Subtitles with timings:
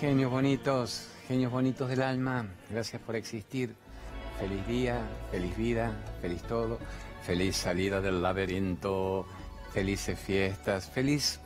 [0.00, 3.74] Genios bonitos, genios bonitos del alma, gracias por existir.
[4.38, 4.98] Feliz día,
[5.30, 5.92] feliz vida,
[6.22, 6.78] feliz todo,
[7.22, 9.26] feliz salida del laberinto,
[9.74, 11.38] felices fiestas, feliz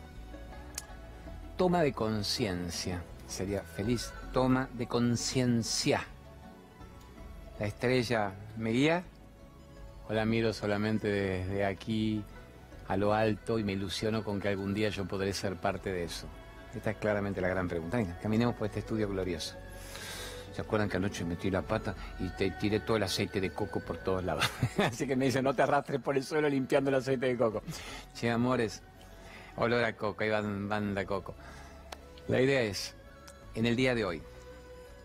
[1.57, 3.03] toma de conciencia.
[3.27, 6.05] Sería feliz toma de conciencia.
[7.59, 9.03] La estrella me guía
[10.09, 12.23] o la miro solamente desde aquí
[12.87, 16.05] a lo alto y me ilusiono con que algún día yo podré ser parte de
[16.05, 16.29] eso.
[16.75, 17.97] Esta es claramente la gran pregunta.
[17.97, 19.55] Venga, caminemos por este estudio glorioso.
[20.55, 23.81] ¿Se acuerdan que anoche metí la pata y te tiré todo el aceite de coco
[23.81, 24.49] por todos lados?
[24.79, 27.63] Así que me dice, no te arrastres por el suelo limpiando el aceite de coco.
[28.15, 28.81] Che, amores,
[29.57, 31.35] olor a coco, ahí van banda coco.
[32.29, 32.95] La idea es,
[33.57, 34.23] en el día de hoy,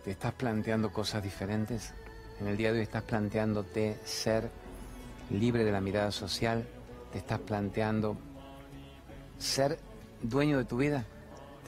[0.04, 1.94] ¿te estás planteando cosas diferentes?
[2.40, 4.50] En el día de hoy estás planteándote ser
[5.32, 6.66] libre de la mirada social,
[7.12, 8.18] te estás planteando
[9.40, 9.80] ser
[10.22, 11.06] dueño de tu vida,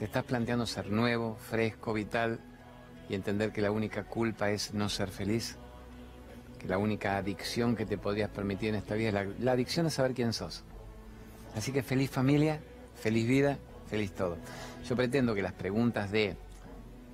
[0.02, 2.40] te estás planteando ser nuevo, fresco, vital
[3.08, 5.56] y entender que la única culpa es no ser feliz,
[6.58, 9.90] que la única adicción que te podrías permitir en esta vida es la, adicción a
[9.90, 10.64] saber quién sos.
[11.54, 12.58] Así que feliz familia,
[12.96, 14.38] feliz vida, feliz todo.
[14.84, 16.34] Yo pretendo que las preguntas de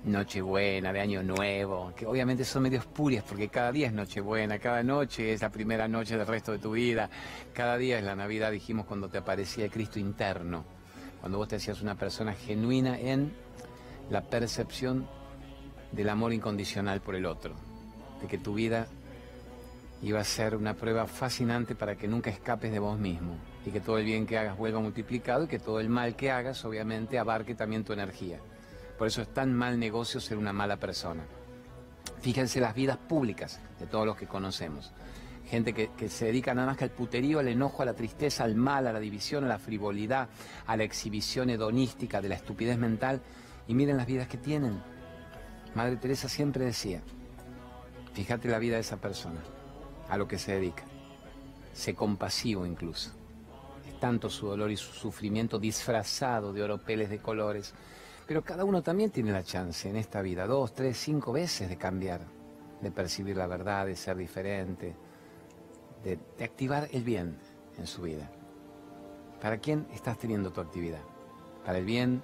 [0.05, 4.81] Nochebuena, de Año Nuevo, que obviamente son medios espurias porque cada día es Nochebuena, cada
[4.81, 7.07] noche es la primera noche del resto de tu vida,
[7.53, 10.78] cada día es la Navidad, dijimos cuando te aparecía el Cristo interno,
[11.19, 13.33] cuando vos te hacías una persona genuina en
[14.09, 15.07] la percepción
[15.91, 17.55] del amor incondicional por el otro,
[18.21, 18.87] de que tu vida
[20.01, 23.81] iba a ser una prueba fascinante para que nunca escapes de vos mismo y que
[23.81, 27.19] todo el bien que hagas vuelva multiplicado y que todo el mal que hagas obviamente
[27.19, 28.39] abarque también tu energía.
[28.97, 31.23] Por eso es tan mal negocio ser una mala persona.
[32.21, 34.91] Fíjense las vidas públicas de todos los que conocemos.
[35.49, 38.55] Gente que, se dedica nada más que al puterío, al enojo, a la tristeza, al
[38.55, 40.29] mal, a la división, a la frivolidad,
[40.67, 43.21] a la exhibición hedonística, de la estupidez mental.
[43.67, 44.79] Y miren las vidas que tienen.
[45.73, 47.01] Madre Teresa siempre decía,
[48.13, 49.41] fíjate la vida de esa persona,
[50.07, 50.83] a lo que se dedica.
[51.73, 53.11] Sé compasivo incluso.
[53.87, 57.73] Es tanto su dolor y su sufrimiento disfrazado de oropeles de colores
[58.29, 61.77] pero cada uno también tiene la chance en esta vida, dos, tres, cinco veces de
[61.77, 62.21] cambiar,
[62.79, 64.95] de percibir la verdad, de ser diferente,
[66.03, 67.37] de, activar el bien
[67.77, 68.29] en su vida.
[69.41, 71.01] ¿Para quién estás teniendo tu actividad?
[71.65, 72.21] ¿Para el bien?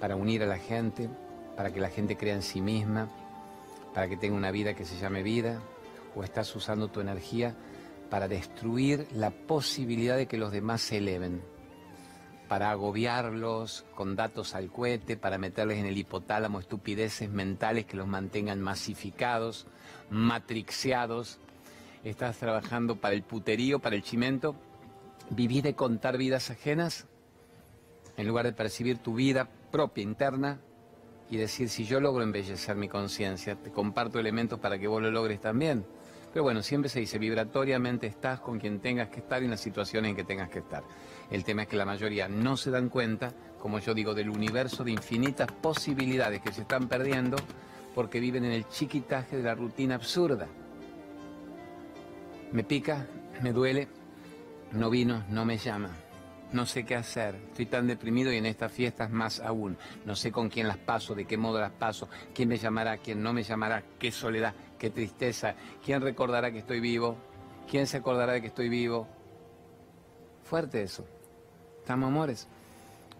[0.00, 1.08] ¿Para unir a la gente?
[1.56, 3.08] ¿Para que la gente crea en sí misma?
[3.94, 5.60] ¿Para que tenga una vida que se llame vida?
[6.14, 7.56] ¿O estás usando tu energía
[8.10, 11.42] para destruir la posibilidad de que los demás se eleven?
[12.48, 18.06] para agobiarlos con datos al cohete, para meterles en el hipotálamo estupideces mentales que los
[18.06, 19.66] mantengan masificados,
[20.10, 21.40] matrixeados.
[22.06, 24.54] Estás trabajando para el puterío, para el chimento.
[25.30, 27.08] Vivís de contar vidas ajenas
[28.16, 30.60] en lugar de percibir tu vida propia interna
[31.28, 35.10] y decir si yo logro embellecer mi conciencia, te comparto elementos para que vos lo
[35.10, 35.84] logres también.
[36.32, 39.60] Pero bueno, siempre se dice, vibratoriamente estás con quien tengas que estar y en las
[39.60, 40.84] situaciones en que tengas que estar.
[41.28, 44.84] El tema es que la mayoría no se dan cuenta, como yo digo, del universo
[44.84, 47.36] de infinitas posibilidades que se están perdiendo
[47.96, 50.46] porque viven en el chiquitaje de la rutina absurda.
[52.52, 53.06] Me pica,
[53.42, 53.88] me duele,
[54.72, 55.90] no vino, no me llama.
[56.52, 59.76] No sé qué hacer, estoy tan deprimido y en estas fiestas más aún.
[60.04, 63.20] No sé con quién las paso, de qué modo las paso, quién me llamará, quién
[63.22, 65.54] no me llamará, qué soledad, qué tristeza.
[65.84, 67.16] ¿Quién recordará que estoy vivo?
[67.68, 69.08] ¿Quién se acordará de que estoy vivo?
[70.44, 71.04] Fuerte eso.
[71.80, 72.46] ¿Estamos amores?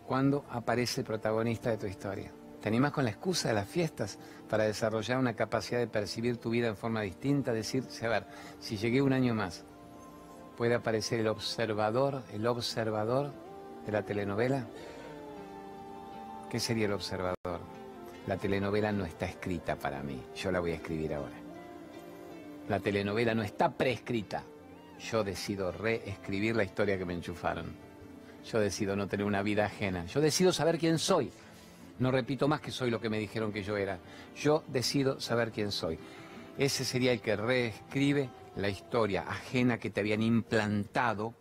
[0.07, 2.31] ¿Cuándo aparece el protagonista de tu historia?
[2.67, 4.19] ¿Te animas con la excusa de las fiestas
[4.51, 7.53] para desarrollar una capacidad de percibir tu vida en forma distinta?
[7.53, 8.27] Decirse, a ver,
[8.59, 9.65] si llegué un año más,
[10.57, 13.33] ¿puede aparecer el observador, el observador
[13.87, 14.67] de la telenovela?
[16.51, 17.37] ¿Qué sería el observador?
[18.27, 21.37] La telenovela no está escrita para mí, yo la voy a escribir ahora.
[22.69, 24.43] La telenovela no está preescrita.
[24.99, 27.77] Yo decido reescribir la historia que me enchufaron.
[28.51, 30.05] Yo decido no tener una vida ajena.
[30.07, 31.31] Yo decido saber quién soy.
[31.99, 33.99] No repito más que soy lo que me dijeron que yo era.
[34.37, 35.99] Yo decido saber quién soy.
[36.59, 41.35] Ese sería el que reescribe la historia ajena que te habían implantado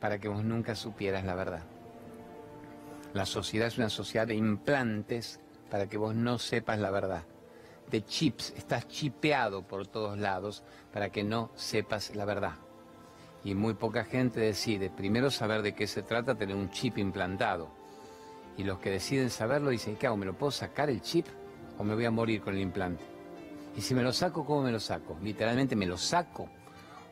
[0.00, 1.62] para que vos nunca supieras la verdad.
[3.12, 7.24] La sociedad es una sociedad de implantes para que vos no sepas la verdad
[7.90, 10.62] de chips, estás chipeado por todos lados
[10.92, 12.54] para que no sepas la verdad.
[13.44, 17.70] Y muy poca gente decide primero saber de qué se trata, tener un chip implantado.
[18.56, 20.16] Y los que deciden saberlo dicen, ¿qué hago?
[20.16, 21.26] ¿Me lo puedo sacar el chip
[21.78, 23.04] o me voy a morir con el implante?
[23.76, 25.18] Y si me lo saco, ¿cómo me lo saco?
[25.22, 26.48] Literalmente me lo saco.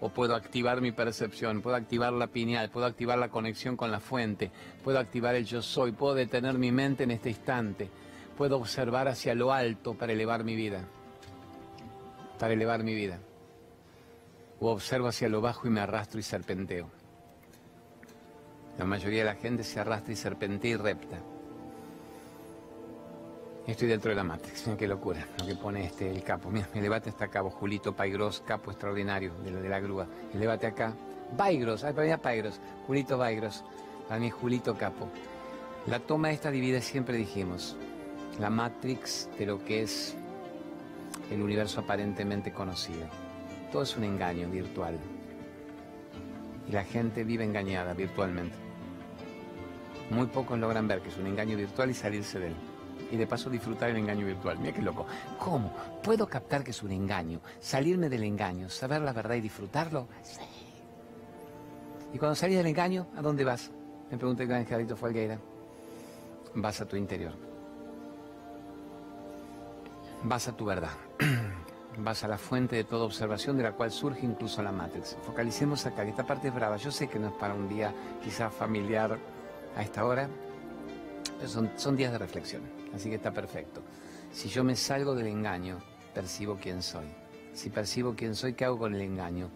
[0.00, 4.00] O puedo activar mi percepción, puedo activar la pineal, puedo activar la conexión con la
[4.00, 4.50] fuente,
[4.82, 7.88] puedo activar el yo soy, puedo detener mi mente en este instante
[8.36, 10.84] Puedo observar hacia lo alto para elevar mi vida.
[12.38, 13.20] Para elevar mi vida.
[14.58, 16.90] O observo hacia lo bajo y me arrastro y serpenteo.
[18.78, 21.18] La mayoría de la gente se arrastra y serpentea y repta.
[23.66, 26.50] Estoy dentro de la Matrix, mira qué locura lo que pone este el capo.
[26.50, 30.06] Mira, elevate hasta acá, Julito Paigros, capo extraordinario de la, de grúa.
[30.34, 30.92] Elevate acá.
[31.36, 33.64] Vaigros, ay, para mí Paigros, Julito Vaigros,
[34.08, 35.08] para mí Julito Capo.
[35.86, 37.76] La toma esta divide, siempre dijimos,
[38.38, 40.14] la Matrix de lo que es
[41.30, 43.06] el universo aparentemente conocido.
[43.70, 44.98] Todo es un engaño virtual.
[46.68, 48.56] Y la gente vive engañada virtualmente.
[50.10, 52.54] Muy pocos logran ver que es un engaño virtual y salirse de él
[53.12, 54.58] y de paso disfrutar el engaño virtual.
[54.58, 55.06] Mira qué loco.
[55.38, 55.70] ¿Cómo?
[56.02, 57.40] ¿Puedo captar que es un engaño?
[57.60, 60.08] Salirme del engaño, saber la verdad y disfrutarlo.
[60.22, 60.40] Sí.
[62.14, 63.70] Y cuando salís del engaño, ¿a dónde vas?
[64.10, 65.38] Me pregunté el gran Gerardo Folgueira.
[66.54, 67.32] Vas a tu interior.
[70.24, 70.92] Vas a tu verdad.
[71.98, 75.16] Vas a la fuente de toda observación de la cual surge incluso la Matrix.
[75.22, 76.76] Focalicemos acá, que esta parte es brava.
[76.76, 77.92] Yo sé que no es para un día
[78.24, 79.18] quizás familiar
[79.76, 80.28] a esta hora,
[81.36, 82.62] pero son, son días de reflexión.
[82.94, 83.82] Así que está perfecto.
[84.32, 85.80] Si yo me salgo del engaño,
[86.14, 87.06] percibo quién soy.
[87.52, 89.50] Si percibo quién soy, ¿qué hago con el engaño?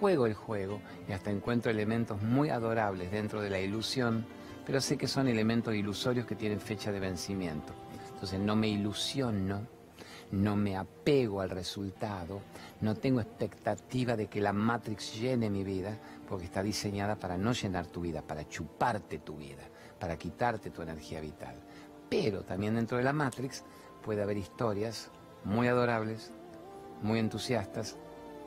[0.00, 4.26] Juego el juego y hasta encuentro elementos muy adorables dentro de la ilusión,
[4.66, 7.72] pero sé que son elementos ilusorios que tienen fecha de vencimiento.
[8.12, 9.60] Entonces no me ilusiono,
[10.32, 12.40] no me apego al resultado,
[12.80, 17.52] no tengo expectativa de que la Matrix llene mi vida, porque está diseñada para no
[17.52, 19.62] llenar tu vida, para chuparte tu vida,
[19.98, 21.54] para quitarte tu energía vital.
[22.08, 23.64] Pero también dentro de la Matrix
[24.04, 25.10] puede haber historias
[25.44, 26.32] muy adorables,
[27.02, 27.96] muy entusiastas,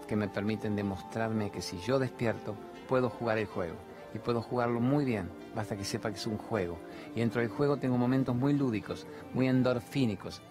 [0.07, 2.55] que me permiten demostrarme que si yo despierto,
[2.87, 3.75] puedo jugar el juego.
[4.13, 6.79] Y puedo jugarlo muy bien, basta que sepa que es un juego.
[7.15, 9.05] Y dentro del juego tengo momentos muy lúdicos,
[9.35, 10.41] muy endorfínicos,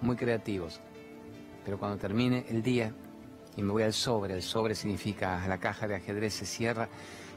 [0.00, 0.80] muy creativos.
[1.64, 2.92] Pero cuando termine el día
[3.56, 6.88] y me voy al sobre, el sobre significa la caja de ajedrez se cierra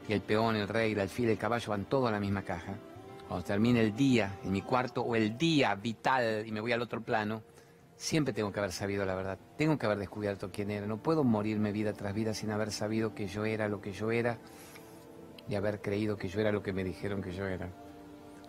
[0.08, 2.74] y el peón, el rey, el alfil, el caballo van todos a la misma caja
[3.32, 6.82] cuando termine el día en mi cuarto o el día vital y me voy al
[6.82, 7.42] otro plano,
[7.96, 10.86] siempre tengo que haber sabido la verdad, tengo que haber descubierto quién era.
[10.86, 14.10] No puedo morirme vida tras vida sin haber sabido que yo era lo que yo
[14.10, 14.36] era
[15.48, 17.70] y haber creído que yo era lo que me dijeron que yo era.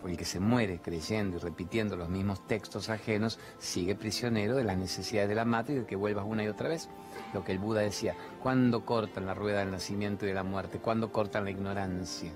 [0.06, 4.76] El que se muere creyendo y repitiendo los mismos textos ajenos sigue prisionero de las
[4.76, 6.88] necesidades de la matriz y de que vuelvas una y otra vez.
[7.32, 10.78] Lo que el Buda decía, ¿cuándo cortan la rueda del nacimiento y de la muerte?
[10.78, 12.32] ¿Cuándo cortan la ignorancia?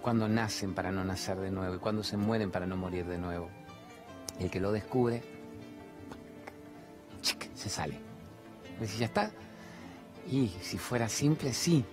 [0.00, 3.18] cuando nacen para no nacer de nuevo y cuando se mueren para no morir de
[3.18, 3.50] nuevo.
[4.38, 5.22] El que lo descubre,
[7.54, 8.00] se sale.
[8.80, 9.30] Y ya está.
[10.30, 11.84] Y si fuera simple, sí.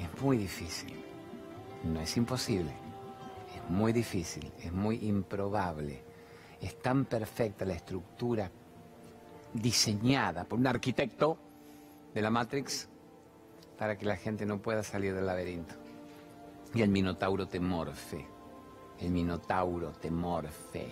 [0.00, 0.94] Es muy difícil.
[1.84, 2.72] No es imposible.
[3.68, 4.50] Muy difícil.
[4.60, 6.02] Es muy improbable.
[6.60, 8.50] Es tan perfecta la estructura
[9.52, 11.38] diseñada por un arquitecto
[12.14, 12.88] de la Matrix
[13.78, 15.74] para que la gente no pueda salir del laberinto.
[16.74, 18.26] Y el minotauro te morfe.
[18.98, 20.88] El minotauro te morfe.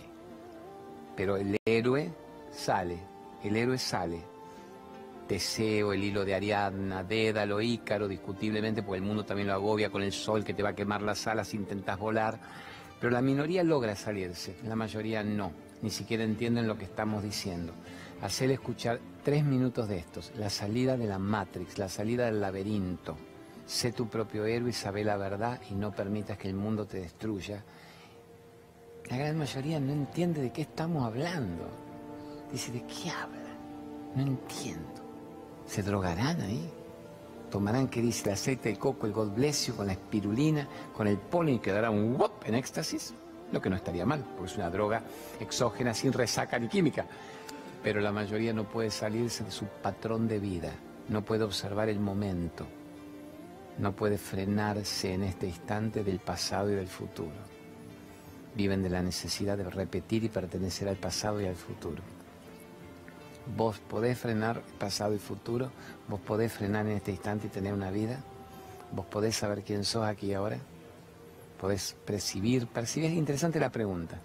[1.17, 2.13] Pero el héroe
[2.53, 2.99] sale.
[3.43, 4.36] El héroe sale.
[5.27, 10.03] Teseo, el hilo de Ariadna, Dédalo, Ícaro, discutiblemente, porque el mundo también lo agobia con
[10.03, 12.39] el sol que te va a quemar las alas si intentas volar.
[13.01, 15.53] Pero la minoría logra salirse, la mayoría no,
[15.83, 17.73] ni siquiera entienden lo que estamos diciendo.
[18.23, 23.17] Hacer escuchar tres minutos de estos, la salida de la Matrix, la salida del laberinto.
[23.67, 27.01] Sé tu propio héroe y sabe la verdad y no permitas que el mundo te
[27.01, 27.63] destruya.
[29.11, 31.69] La gran mayoría no entiende de qué estamos hablando.
[32.51, 33.57] Dice, ¿de qué habla?
[34.15, 35.06] No entiendo.
[35.67, 36.71] ¿Se drogarán ahí?
[37.51, 41.17] ¿Tomarán, que dice, el aceite de coco, el God bless con la espirulina, con el
[41.17, 43.15] polen y quedará un wop en éxtasis?
[43.53, 45.03] Lo que no estaría mal, porque es una droga
[45.39, 47.07] exógena sin resaca ni química.
[47.83, 50.73] Pero la mayoría no puede salirse de su patrón de vida,
[51.09, 52.67] no puede observar el momento,
[53.79, 57.57] no puede frenarse en este instante del pasado y del futuro.
[58.57, 62.16] Viven de la necesidad de repetir y pertenecer al pasado y al futuro.
[63.55, 65.71] Vos podés frenar pasado y futuro,
[66.09, 68.19] vos podés frenar en este instante y tener una vida,
[68.93, 70.59] vos podés saber quién sos aquí y ahora,
[71.61, 74.19] podés percibir, percibir, es interesante la pregunta,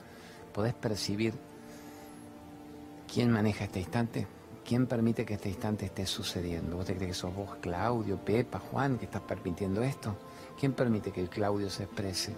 [0.53, 1.33] podés percibir
[3.11, 4.27] quién maneja este instante.
[4.63, 6.77] ¿Quién permite que este instante esté sucediendo?
[6.77, 10.15] ¿Vos te crees que sos vos, Claudio, Pepa, Juan, que estás permitiendo esto?
[10.57, 12.33] ¿Quién permite que el Claudio se exprese?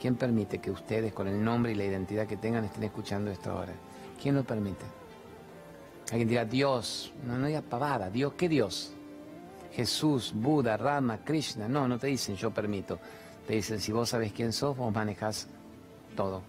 [0.00, 3.50] ¿Quién permite que ustedes, con el nombre y la identidad que tengan, estén escuchando esto
[3.50, 3.72] ahora?
[4.20, 5.01] ¿Quién lo permite?
[6.12, 7.10] Alguien dirá, Dios.
[7.26, 8.10] No, no diga pavada.
[8.10, 8.92] ¿Dios qué Dios?
[9.72, 11.66] Jesús, Buda, Rama, Krishna.
[11.66, 13.00] No, no te dicen yo permito.
[13.46, 15.48] Te dicen, si vos sabes quién sos, vos manejás
[16.14, 16.42] todo.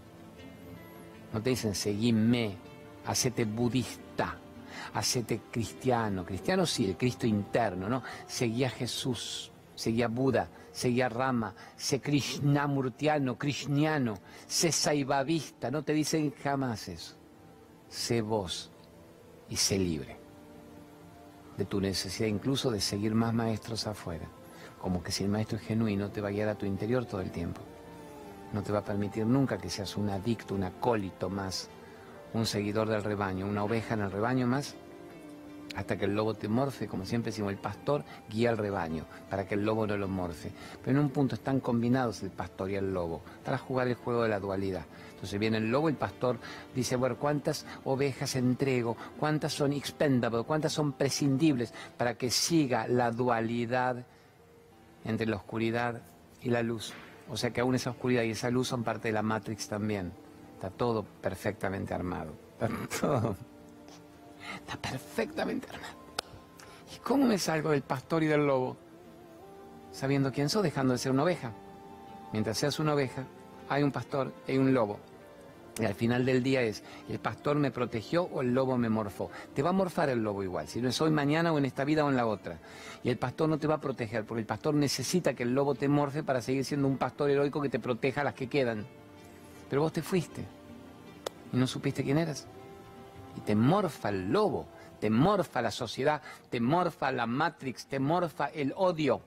[1.32, 2.58] No te dicen seguime,
[3.06, 4.38] hacete budista,
[4.94, 6.26] hacete cristiano.
[6.26, 8.04] Cristiano sí, el Cristo interno, ¿no?
[8.28, 14.16] Seguía a Jesús, seguía a Buda, seguía a Rama, sé Krishnamurtiano, Krishniano,
[14.46, 15.72] sé Saivavista.
[15.72, 17.16] No te dicen jamás eso.
[17.88, 18.73] Sé vos
[19.54, 20.18] y sé libre
[21.58, 24.28] de tu necesidad incluso de seguir más maestros afuera.
[24.82, 27.22] Como que si el maestro es genuino te va a guiar a tu interior todo
[27.22, 27.62] el tiempo.
[28.52, 31.70] No te va a permitir nunca que seas un adicto, un acólito más,
[32.34, 34.76] un seguidor del rebaño, una oveja en el rebaño más,
[35.76, 39.48] hasta que el lobo te morfe, como siempre decimos, el pastor guía al rebaño para
[39.48, 40.52] que el lobo no lo morfe.
[40.84, 44.24] Pero en un punto están combinados el pastor y el lobo para jugar el juego
[44.24, 44.86] de la dualidad.
[45.12, 46.38] Entonces viene el lobo, el pastor
[46.76, 48.98] dice, bueno, ¿cuántas ovejas entrego?
[49.20, 50.46] ¿Cuántas son expendables?
[50.46, 54.06] ¿Cuántas son prescindibles para que siga la dualidad
[55.06, 56.02] entre la oscuridad
[56.42, 56.94] y la luz?
[57.30, 60.12] O sea que aún esa oscuridad y esa luz son parte de la Matrix también.
[60.56, 62.34] Está todo perfectamente armado.
[64.56, 65.94] Está perfectamente armado.
[66.96, 68.78] ¿Y cómo me salgo del pastor y del lobo?
[69.92, 71.52] Sabiendo quién soy, dejando de ser una oveja.
[72.32, 73.26] Mientras seas una oveja,
[73.70, 75.00] hay un pastor y un lobo.
[75.80, 79.32] Y al final del día es, ¿el pastor me protegió o el lobo me morfó?
[79.56, 81.84] Te va a morfar el lobo igual, si no es hoy, mañana o en esta
[81.84, 82.60] vida o en la otra.
[83.04, 85.74] Y el pastor no te va a proteger, porque el pastor necesita que el lobo
[85.74, 88.86] te morfe para seguir siendo un pastor heroico que te proteja a las que quedan.
[89.68, 90.46] Pero vos te fuiste
[91.52, 92.48] y no supiste quién eras.
[93.36, 94.68] Y te morfa el lobo,
[95.00, 99.22] te morfa la sociedad, te morfa la Matrix, te morfa el odio,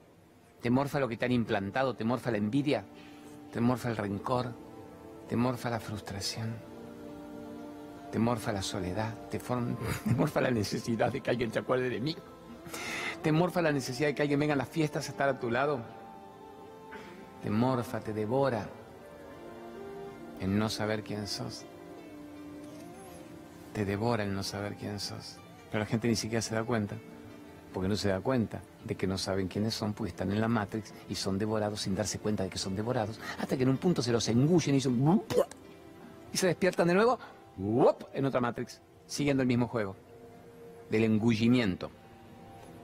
[0.61, 2.85] te morfa lo que te han implantado, te morfa la envidia,
[3.51, 4.67] te morfa el rencor
[5.27, 6.55] te morfa la frustración,
[8.11, 9.39] te morfa la soledad, te,
[10.15, 12.15] morfa la necesidad de que alguien se acuerde de mí,
[13.21, 15.51] te morfa la necesidad de que alguien venga a las fiestas a estar a tu
[15.51, 15.79] lado,
[17.43, 18.67] te morfa, te devora
[20.39, 21.65] en no saber quién sos,
[23.77, 25.37] te devora el no saber quién sos,
[25.69, 26.95] pero la gente ni siquiera se da cuenta
[27.71, 30.47] porque no se da cuenta de que no saben quiénes son, porque están en la
[30.47, 33.77] Matrix y son devorados sin darse cuenta de que son devorados, hasta que en un
[33.77, 35.21] punto se los engullen y, son,
[36.33, 37.19] y se despiertan de nuevo
[38.13, 39.95] en otra Matrix, siguiendo el mismo juego,
[40.89, 41.91] del engullimiento,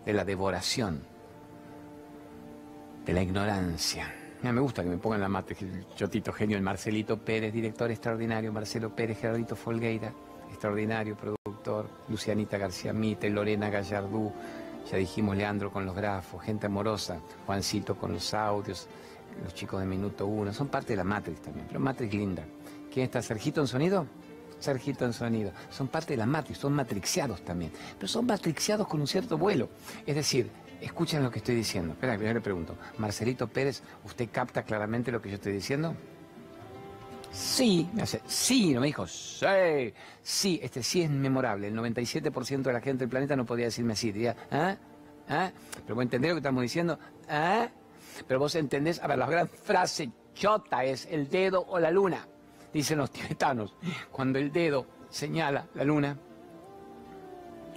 [0.06, 1.02] de la devoración,
[3.04, 4.14] de la ignorancia.
[4.44, 8.54] me gusta que me pongan la Matrix, el chotito genio, el Marcelito Pérez, director extraordinario,
[8.54, 10.14] Marcelo Pérez, Gerardito Folgueira,
[10.50, 14.32] extraordinario productor, Lucianita García Mite, Lorena Gallardú,
[14.90, 18.88] ya dijimos Leandro con los grafos, gente amorosa, Juancito con los audios,
[19.44, 22.44] los chicos de Minuto Uno, son parte de la Matrix también, pero Matrix linda.
[22.92, 23.22] ¿Quién está?
[23.22, 24.06] ¿Sergito en sonido?
[24.60, 25.52] Sergito en sonido.
[25.70, 29.70] Son parte de la Matrix, son matrixiados también, pero son matrixiados con un cierto vuelo.
[30.06, 31.94] Es decir, escuchen lo que estoy diciendo.
[31.94, 35.96] Espera, primero le pregunto, Marcelito Pérez, ¿usted capta claramente lo que yo estoy diciendo?
[37.34, 41.68] Sí, me hace, sí, no me dijo, sí, sí, este sí es memorable.
[41.68, 44.12] El 97% de la gente del planeta no podía decirme así.
[44.12, 44.78] Diría, ¿ah?
[45.28, 45.52] ¿ah?
[45.84, 47.68] Pero vos entendés lo que estamos diciendo, ¿ah?
[48.28, 52.28] Pero vos entendés, a ver, la gran frase chota es el dedo o la luna,
[52.72, 53.76] dicen los tibetanos.
[54.12, 56.16] Cuando el dedo señala la luna,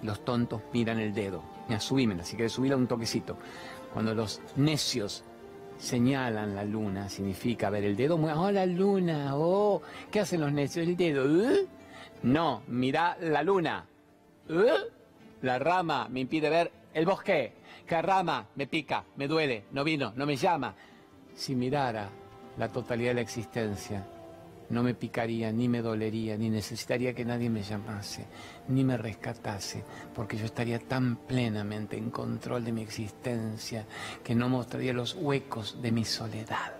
[0.02, 1.42] los tontos miran el dedo.
[1.66, 3.38] Mira, subímela, si quieres subirla un toquecito.
[3.94, 5.24] Cuando los necios
[5.78, 10.86] señalan la luna, significa ver el dedo, oh la luna, oh, ¿qué hacen los necios?
[10.86, 11.66] El dedo, ¿eh?
[12.22, 13.86] no, mira la luna,
[14.48, 14.72] ¿eh?
[15.42, 17.52] la rama me impide ver el bosque,
[17.86, 20.74] que rama me pica, me duele, no vino, no me llama.
[21.34, 22.08] Si mirara
[22.58, 24.06] la totalidad de la existencia,
[24.70, 28.26] no me picaría, ni me dolería, ni necesitaría que nadie me llamase,
[28.68, 33.86] ni me rescatase, porque yo estaría tan plenamente en control de mi existencia
[34.24, 36.74] que no mostraría los huecos de mi soledad,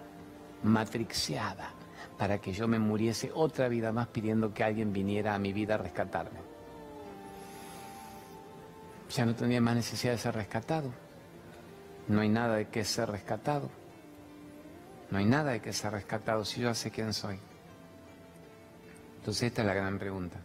[0.64, 1.70] matrixiada,
[2.18, 5.74] para que yo me muriese otra vida más pidiendo que alguien viniera a mi vida
[5.74, 6.40] a rescatarme.
[9.14, 10.90] Ya no tendría más necesidad de ser rescatado.
[12.08, 13.70] No hay nada de qué ser rescatado.
[15.10, 17.38] No hay nada de qué ser rescatado si yo sé quién soy.
[19.26, 20.38] Entonces esta es la gran pregunta.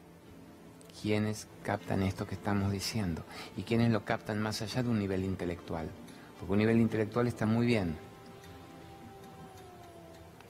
[1.04, 3.22] ¿Quiénes captan esto que estamos diciendo?
[3.56, 5.88] ¿Y quiénes lo captan más allá de un nivel intelectual?
[6.40, 7.96] Porque un nivel intelectual está muy bien,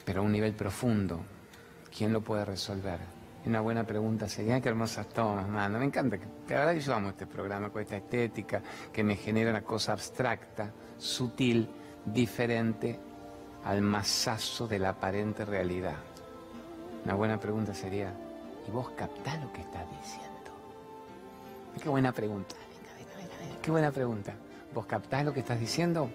[0.06, 1.20] pero a un nivel profundo,
[1.94, 3.02] ¿quién lo puede resolver?
[3.46, 5.78] Una buena pregunta sería, qué hermosas tomas, mano.
[5.78, 8.62] Me encanta, la verdad que yo amo este programa con esta estética
[8.94, 11.68] que me genera una cosa abstracta, sutil,
[12.06, 12.98] diferente
[13.66, 16.11] al masazo de la aparente realidad.
[17.06, 18.14] Una buena pregunta sería,
[18.68, 20.32] ¿y vos captás lo que estás diciendo?
[21.82, 22.56] Qué buena pregunta.
[23.62, 24.34] Qué buena pregunta.
[24.74, 26.10] ¿Vos captás lo que estás diciendo?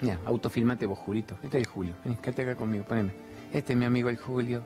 [0.00, 1.34] Mira, autofilmate vos, Julito.
[1.42, 1.94] Este es el Julio.
[2.04, 3.12] Vení, quédate acá conmigo, poneme.
[3.52, 4.62] Este es mi amigo el Julio,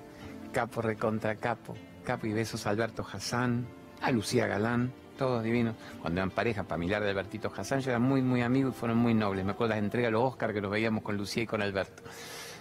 [0.52, 3.66] capo recontra capo, capo y besos a Alberto Hassan,
[4.00, 5.75] a Lucía Galán, todos divinos.
[6.00, 9.14] Cuando eran pareja familiar de Albertito Hassan, yo era muy, muy amigo y fueron muy
[9.14, 9.45] nobles.
[9.45, 12.02] Me acuerdo las entregas de los Oscar que los veíamos con Lucía y con Alberto.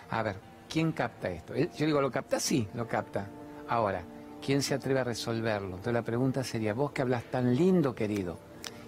[0.10, 0.36] A ver,
[0.70, 1.56] ¿quién capta esto?
[1.56, 2.40] Yo digo, ¿lo capta?
[2.40, 3.28] Sí, lo capta.
[3.68, 4.04] Ahora,
[4.46, 5.70] ¿quién se atreve a resolverlo?
[5.70, 8.40] Entonces la pregunta sería, vos que hablas tan lindo, querido,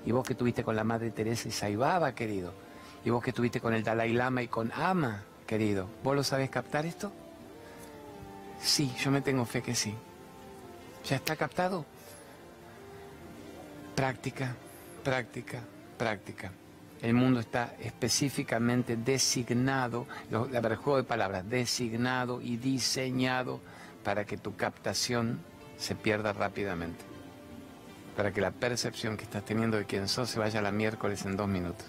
[0.05, 2.53] y vos que estuviste con la Madre Teresa y Saibaba, querido,
[3.03, 6.50] y vos que estuviste con el Dalai Lama y con Ama, querido, ¿vos lo sabés
[6.50, 7.12] captar esto?
[8.62, 9.93] Sí, yo me tengo fe que sí.
[11.05, 11.86] ¿Ya está captado?
[13.95, 14.55] Práctica,
[15.03, 15.59] práctica,
[15.98, 16.51] práctica.
[17.01, 23.62] El mundo está específicamente designado, la juego de palabras, designado y diseñado
[24.03, 25.39] para que tu captación
[25.77, 27.06] se pierda rápidamente.
[28.18, 31.25] Para que la percepción que estás teniendo de quién sos se vaya a la miércoles
[31.25, 31.86] en dos minutos.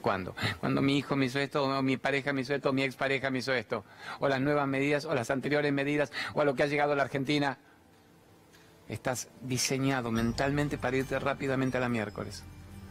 [0.00, 0.34] ¿Cuándo?
[0.60, 3.30] Cuando mi hijo me hizo esto, o mi pareja me hizo esto, o mi expareja
[3.30, 3.84] me hizo esto.
[4.20, 6.96] O las nuevas medidas, o las anteriores medidas, o a lo que ha llegado a
[6.96, 7.58] la Argentina.
[8.88, 12.44] Estás diseñado mentalmente para irte rápidamente a la miércoles,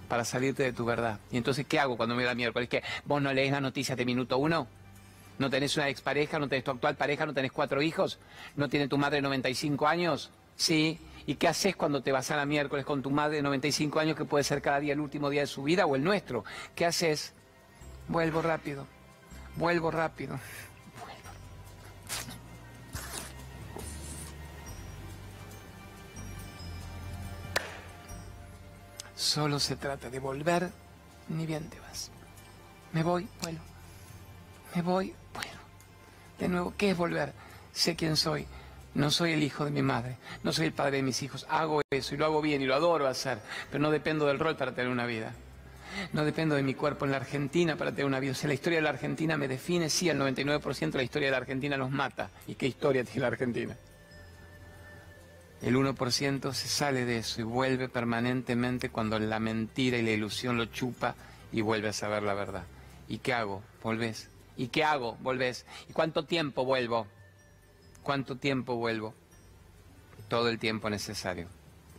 [0.08, 1.20] para salirte de tu verdad.
[1.32, 2.70] Y entonces, ¿qué hago cuando me voy a la miércoles?
[2.70, 4.68] ¿Que vos no lees las noticias de minuto uno?
[5.40, 6.40] ¿No tenés una expareja?
[6.40, 7.26] ¿No tenés tu actual pareja?
[7.26, 8.20] ¿No tenés cuatro hijos?
[8.56, 10.32] ¿No tiene tu madre 95 años?
[10.56, 11.00] Sí.
[11.28, 14.16] ¿Y qué haces cuando te vas a la miércoles con tu madre de 95 años
[14.16, 16.44] que puede ser cada día el último día de su vida o el nuestro?
[16.74, 17.34] ¿Qué haces?
[18.08, 18.88] Vuelvo rápido.
[19.58, 20.40] Vuelvo rápido.
[29.18, 30.70] Solo se trata de volver,
[31.30, 32.12] ni bien te vas.
[32.94, 33.60] Me voy, vuelo.
[34.76, 35.60] Me voy, vuelo.
[36.38, 37.34] De nuevo, ¿qué es volver?
[37.74, 38.46] Sé quién soy.
[38.94, 41.48] No soy el hijo de mi madre, no soy el padre de mis hijos.
[41.50, 43.40] Hago eso y lo hago bien y lo adoro hacer,
[43.72, 45.34] pero no dependo del rol para tener una vida.
[46.14, 48.34] No dependo de mi cuerpo en la Argentina para tener una vida.
[48.34, 51.28] O sea, la historia de la Argentina me define, sí, el 99% de la historia
[51.30, 52.30] de la Argentina nos mata.
[52.46, 53.76] ¿Y qué historia tiene la Argentina?
[55.62, 60.58] El 1% se sale de eso y vuelve permanentemente cuando la mentira y la ilusión
[60.58, 61.16] lo chupa
[61.52, 62.64] y vuelve a saber la verdad.
[63.08, 63.64] ¿Y qué hago?
[63.82, 64.30] Volvés.
[64.56, 65.18] ¿Y qué hago?
[65.22, 65.66] Volvés.
[65.90, 67.08] ¿Y cuánto tiempo vuelvo?
[68.04, 69.14] ¿Cuánto tiempo vuelvo?
[70.28, 71.48] Todo el tiempo necesario.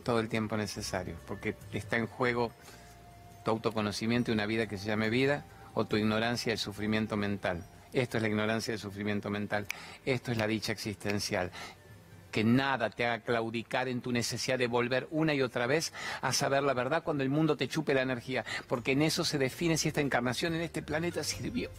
[0.05, 1.17] Todo el tiempo necesario.
[1.27, 2.53] Porque está en juego
[3.45, 5.45] tu autoconocimiento y una vida que se llame vida
[5.75, 7.65] o tu ignorancia y el sufrimiento mental.
[7.93, 9.67] Esto es la ignorancia y el sufrimiento mental.
[10.05, 11.51] Esto es la dicha existencial
[12.31, 16.33] que nada te haga claudicar en tu necesidad de volver una y otra vez a
[16.33, 19.77] saber la verdad cuando el mundo te chupe la energía, porque en eso se define
[19.77, 21.71] si esta encarnación en este planeta sirvió.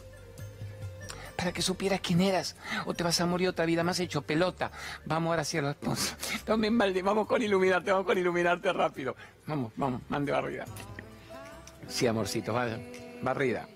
[1.36, 4.72] Para que supieras quién eras, o te vas a morir otra vida más hecho pelota.
[5.06, 6.16] Vamos ahora hacia los esposos.
[6.46, 9.16] Tomen balde, vamos con iluminarte, vamos con iluminarte rápido.
[9.48, 10.66] Vamos, vamos, mande barrida.
[11.88, 12.78] Sí, amorcito, vaya.
[13.22, 13.68] Barrida.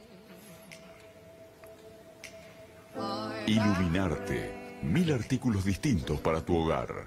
[3.47, 7.05] Iluminarte mil artículos distintos para tu hogar.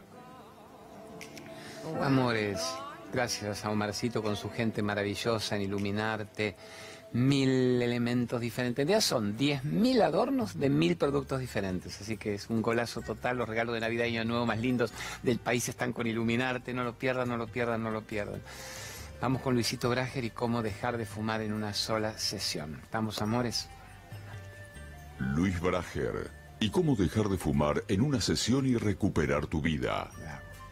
[2.03, 2.61] Amores,
[3.13, 6.57] gracias a Omarcito con su gente maravillosa en iluminarte.
[7.13, 8.87] Mil elementos diferentes.
[8.87, 12.01] Ya son diez mil adornos de mil productos diferentes.
[12.01, 13.39] Así que es un golazo total.
[13.39, 16.75] Los regalos de Navidad y Año Nuevo más lindos del país están con Iluminarte.
[16.75, 18.43] No lo pierdan, no lo pierdan, no lo pierdan.
[19.21, 22.81] Vamos con Luisito Brager y cómo dejar de fumar en una sola sesión.
[22.83, 23.69] ¿Estamos, amores?
[25.19, 30.11] Luis Brager ¿Y cómo dejar de fumar en una sesión y recuperar tu vida?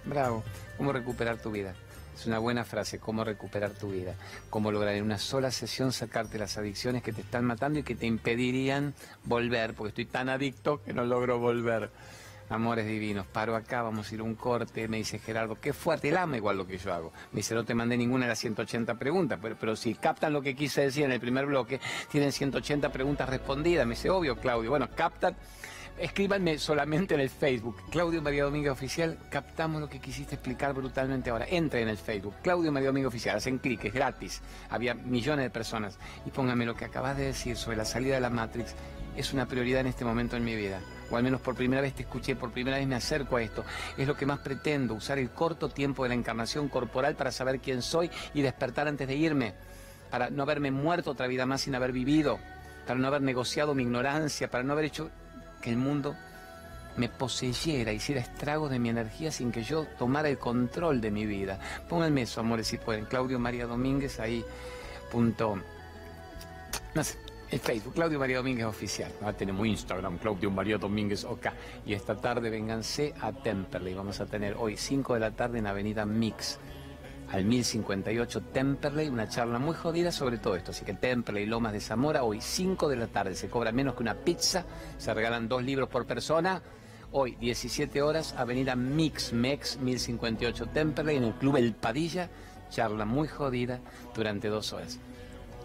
[0.05, 0.43] Bravo.
[0.79, 1.75] ¿Cómo recuperar tu vida?
[2.17, 4.15] Es una buena frase, cómo recuperar tu vida.
[4.49, 7.97] Cómo lograr en una sola sesión sacarte las adicciones que te están matando y que
[7.97, 8.95] te impedirían
[9.25, 11.91] volver, porque estoy tan adicto que no logro volver.
[12.49, 16.11] Amores divinos, paro acá, vamos a ir a un corte, me dice Gerardo, qué fuerte,
[16.11, 17.13] él ama igual lo que yo hago.
[17.33, 20.43] Me dice, no te mandé ninguna de las 180 preguntas, pero, pero si captan lo
[20.43, 21.81] que quise decir en el primer bloque,
[22.11, 23.87] tienen 180 preguntas respondidas.
[23.87, 24.71] Me dice, obvio, Claudio.
[24.71, 25.37] Bueno, captan
[25.99, 27.77] Escríbanme solamente en el Facebook.
[27.91, 31.47] Claudio María Domínguez Oficial, captamos lo que quisiste explicar brutalmente ahora.
[31.49, 32.35] Entre en el Facebook.
[32.43, 34.43] Claudio María Domínguez Oficial, hacen clic, es gratis.
[34.71, 35.99] Había millones de personas.
[36.27, 38.75] Y póngame lo que acabas de decir sobre la salida de la Matrix.
[39.17, 40.81] Es una prioridad en este momento en mi vida.
[41.11, 43.65] O al menos por primera vez te escuché, por primera vez me acerco a esto.
[43.97, 47.61] Es lo que más pretendo, usar el corto tiempo de la encarnación corporal para saber
[47.61, 49.55] quién soy y despertar antes de irme.
[50.11, 52.39] Para no haberme muerto otra vida más sin haber vivido.
[52.87, 55.11] Para no haber negociado mi ignorancia, para no haber hecho
[55.61, 56.15] que el mundo
[56.97, 61.27] me poseyera, hiciera estragos de mi energía sin que yo tomara el control de mi
[61.27, 61.59] vida.
[61.89, 63.07] Pónganme eso, amores, si pueden.
[63.07, 64.45] Claudio María Domínguez, ahí,
[65.11, 65.59] punto.
[66.95, 67.19] No sé,
[67.51, 69.13] el Facebook, Claudio María Domínguez Oficial.
[69.21, 71.47] Ahora tenemos Instagram, Claudio María Domínguez OK.
[71.87, 73.95] Y esta tarde vénganse a Temperley.
[73.95, 76.59] Vamos a tener hoy 5 de la tarde en Avenida Mix
[77.31, 80.71] al 1058 Temperley, una charla muy jodida sobre todo esto.
[80.73, 84.03] Así que Temperley, Lomas de Zamora, hoy 5 de la tarde, se cobra menos que
[84.03, 84.65] una pizza,
[84.99, 86.63] se regalan dos libros por persona,
[87.17, 92.29] Hoy, 17 horas, Avenida Mix Mex, 1058 Temperley, en el Club El Padilla.
[92.71, 93.79] Charla muy jodida
[94.17, 94.99] durante dos horas.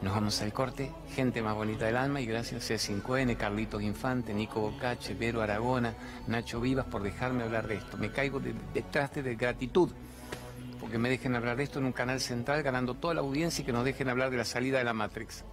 [0.01, 4.33] Nos vamos al corte, gente más bonita del alma y gracias a C5N, Carlitos Infante,
[4.33, 5.93] Nico Bocache, Vero Aragona,
[6.27, 7.97] Nacho Vivas por dejarme hablar de esto.
[7.97, 8.39] Me caigo
[8.73, 9.89] detrás de, de gratitud
[10.79, 13.65] porque me dejen hablar de esto en un canal central ganando toda la audiencia y
[13.65, 15.43] que nos dejen hablar de la salida de la Matrix.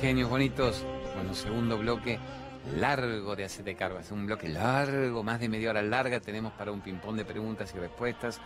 [0.00, 0.84] Genios bonitos.
[1.14, 2.18] Bueno, segundo bloque
[2.74, 3.98] largo de hacerte cargo.
[3.98, 6.20] Es un bloque largo, más de media hora larga.
[6.20, 8.40] Tenemos para un ping-pong de preguntas y respuestas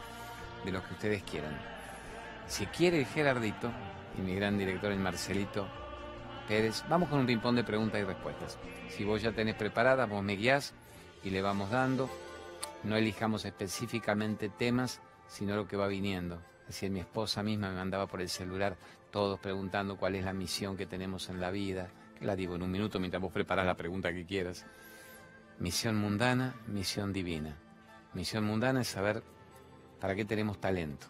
[0.65, 1.57] de lo que ustedes quieran.
[2.47, 3.71] Si quiere Gerardito
[4.19, 5.67] y mi gran director el Marcelito
[6.49, 8.59] Pérez, vamos con un ping-pong de preguntas y respuestas.
[8.89, 10.75] Si vos ya tenés preparada, vos me guías
[11.25, 12.11] y le vamos dando.
[12.83, 16.41] No elijamos específicamente temas, sino lo que va viniendo.
[16.69, 18.77] Así mi esposa misma me mandaba por el celular
[19.11, 21.89] todos preguntando cuál es la misión que tenemos en la vida,
[22.21, 24.67] la digo en un minuto mientras vos preparas la pregunta que quieras.
[25.59, 27.57] Misión mundana, misión divina.
[28.15, 29.23] Misión mundana es saber
[30.01, 31.07] para qué tenemos talento.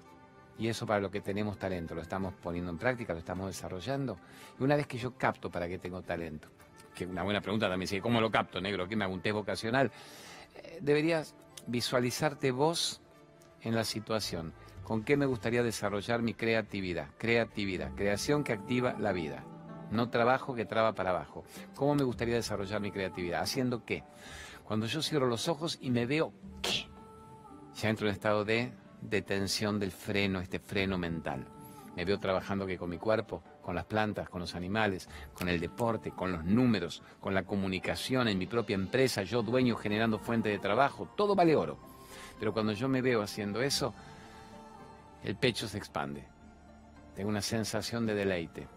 [0.59, 4.19] Y eso para lo que tenemos talento, lo estamos poniendo en práctica, lo estamos desarrollando.
[4.59, 6.49] Y una vez que yo capto para qué tengo talento,
[6.95, 8.87] que una buena pregunta también, ¿cómo lo capto, negro?
[8.87, 9.91] ¿Qué me hago un test vocacional?
[10.55, 11.35] Eh, deberías
[11.67, 13.01] visualizarte vos
[13.63, 14.53] en la situación.
[14.83, 17.09] ¿Con qué me gustaría desarrollar mi creatividad?
[17.17, 19.45] Creatividad, creación que activa la vida
[19.91, 21.45] no trabajo que traba para abajo.
[21.75, 23.43] ¿Cómo me gustaría desarrollar mi creatividad?
[23.43, 24.05] ¿Haciendo qué?
[24.65, 26.87] Cuando yo cierro los ojos y me veo qué,
[27.75, 28.73] ya entro en estado de
[29.03, 31.47] detención del freno, este freno mental.
[31.97, 35.59] Me veo trabajando que con mi cuerpo, con las plantas, con los animales, con el
[35.59, 40.49] deporte, con los números, con la comunicación en mi propia empresa, yo dueño generando fuente
[40.49, 41.79] de trabajo, todo vale oro.
[42.39, 43.93] Pero cuando yo me veo haciendo eso,
[45.25, 46.25] el pecho se expande.
[47.17, 48.69] Tengo una sensación de deleite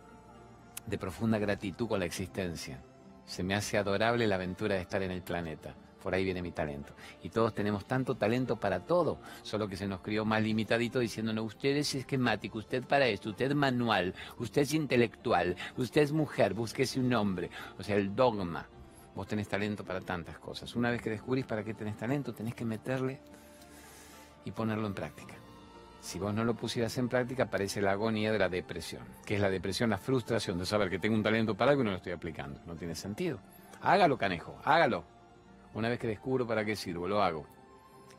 [0.86, 2.82] de profunda gratitud con la existencia.
[3.26, 5.76] Se me hace adorable la aventura de estar en el planeta.
[6.02, 6.94] Por ahí viene mi talento.
[7.22, 11.46] Y todos tenemos tanto talento para todo, solo que se nos crió más limitadito diciéndonos,
[11.46, 17.00] usted es esquemático, usted para esto, usted manual, usted es intelectual, usted es mujer, búsquese
[17.00, 17.50] un hombre.
[17.80, 18.68] O sea, el dogma.
[19.16, 20.76] Vos tenés talento para tantas cosas.
[20.76, 23.22] Una vez que descubrís para qué tenés talento, tenés que meterle
[24.44, 25.36] y ponerlo en práctica.
[26.04, 29.42] Si vos no lo pusieras en práctica, aparece la agonía de la depresión, que es
[29.42, 31.98] la depresión, la frustración de saber que tengo un talento para algo y no lo
[31.98, 32.60] estoy aplicando.
[32.66, 33.40] No tiene sentido.
[33.82, 35.06] Hágalo, canejo, hágalo.
[35.74, 37.48] Una vez que descubro para qué sirvo, lo hago.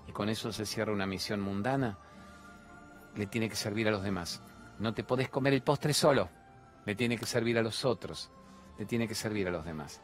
[0.08, 1.98] Y con eso se cierra una misión mundana,
[3.16, 4.40] le tiene que servir a los demás.
[4.78, 6.30] No te podés comer el postre solo,
[6.86, 8.30] le tiene que servir a los otros,
[8.78, 10.00] le tiene que servir a los demás.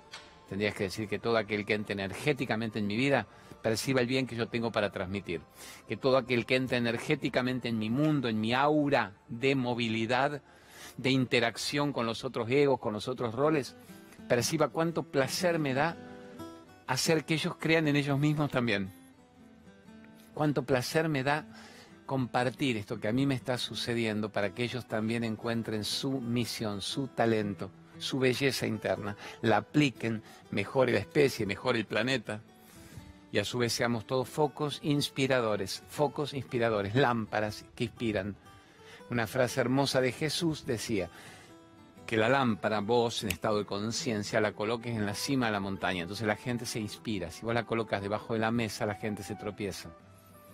[0.50, 3.28] Tendrías que decir que todo aquel que entre energéticamente en mi vida
[3.62, 5.42] perciba el bien que yo tengo para transmitir.
[5.86, 10.42] Que todo aquel que entra energéticamente en mi mundo, en mi aura de movilidad,
[10.96, 13.76] de interacción con los otros egos, con los otros roles,
[14.28, 15.96] perciba cuánto placer me da
[16.88, 18.92] hacer que ellos crean en ellos mismos también.
[20.34, 21.46] Cuánto placer me da
[22.06, 26.80] compartir esto que a mí me está sucediendo para que ellos también encuentren su misión,
[26.80, 32.40] su talento, su belleza interna, la apliquen, mejore la especie, mejore el planeta
[33.32, 38.34] y a su vez seamos todos focos inspiradores, focos inspiradores, lámparas que inspiran.
[39.10, 41.10] Una frase hermosa de Jesús decía,
[42.10, 45.60] que la lámpara, vos en estado de conciencia, la coloques en la cima de la
[45.60, 46.02] montaña.
[46.02, 47.30] Entonces la gente se inspira.
[47.30, 49.90] Si vos la colocas debajo de la mesa, la gente se tropieza.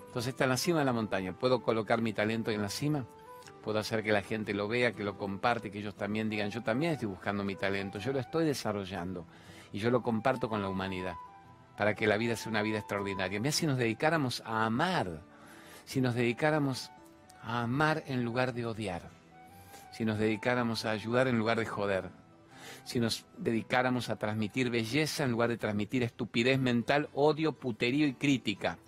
[0.06, 1.32] Entonces está en la cima de la montaña.
[1.32, 3.06] ¿Puedo colocar mi talento en la cima?
[3.66, 6.62] Puedo hacer que la gente lo vea, que lo comparte, que ellos también digan, yo
[6.62, 9.26] también estoy buscando mi talento, yo lo estoy desarrollando
[9.72, 11.16] y yo lo comparto con la humanidad
[11.76, 13.40] para que la vida sea una vida extraordinaria.
[13.40, 15.20] Mira, si nos dedicáramos a amar,
[15.84, 16.92] si nos dedicáramos
[17.42, 19.10] a amar en lugar de odiar,
[19.90, 22.10] si nos dedicáramos a ayudar en lugar de joder,
[22.84, 28.14] si nos dedicáramos a transmitir belleza en lugar de transmitir estupidez mental, odio, puterío y
[28.14, 28.78] crítica,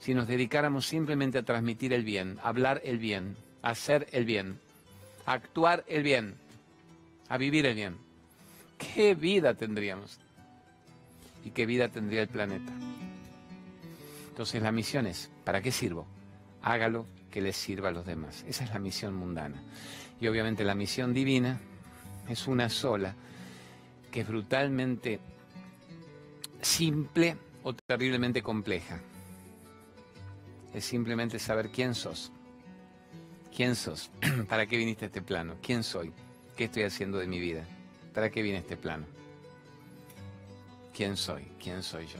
[0.00, 4.58] si nos dedicáramos simplemente a transmitir el bien, hablar el bien, hacer el bien,
[5.24, 6.34] actuar el bien,
[7.28, 7.96] a vivir el bien,
[8.78, 10.18] ¿qué vida tendríamos?
[11.46, 12.72] y qué vida tendría el planeta.
[14.30, 16.04] Entonces la misión es, ¿para qué sirvo?
[16.60, 18.44] Hágalo que les sirva a los demás.
[18.48, 19.62] Esa es la misión mundana.
[20.20, 21.60] Y obviamente la misión divina
[22.28, 23.14] es una sola,
[24.10, 25.20] que es brutalmente
[26.60, 28.98] simple o terriblemente compleja.
[30.74, 32.32] Es simplemente saber quién sos.
[33.56, 34.10] ¿Quién sos?
[34.50, 35.54] ¿Para qué viniste a este plano?
[35.62, 36.12] ¿Quién soy?
[36.58, 37.64] ¿Qué estoy haciendo de mi vida?
[38.12, 39.06] ¿Para qué viene este plano?
[40.94, 41.44] ¿Quién soy?
[41.58, 42.18] ¿Quién soy yo?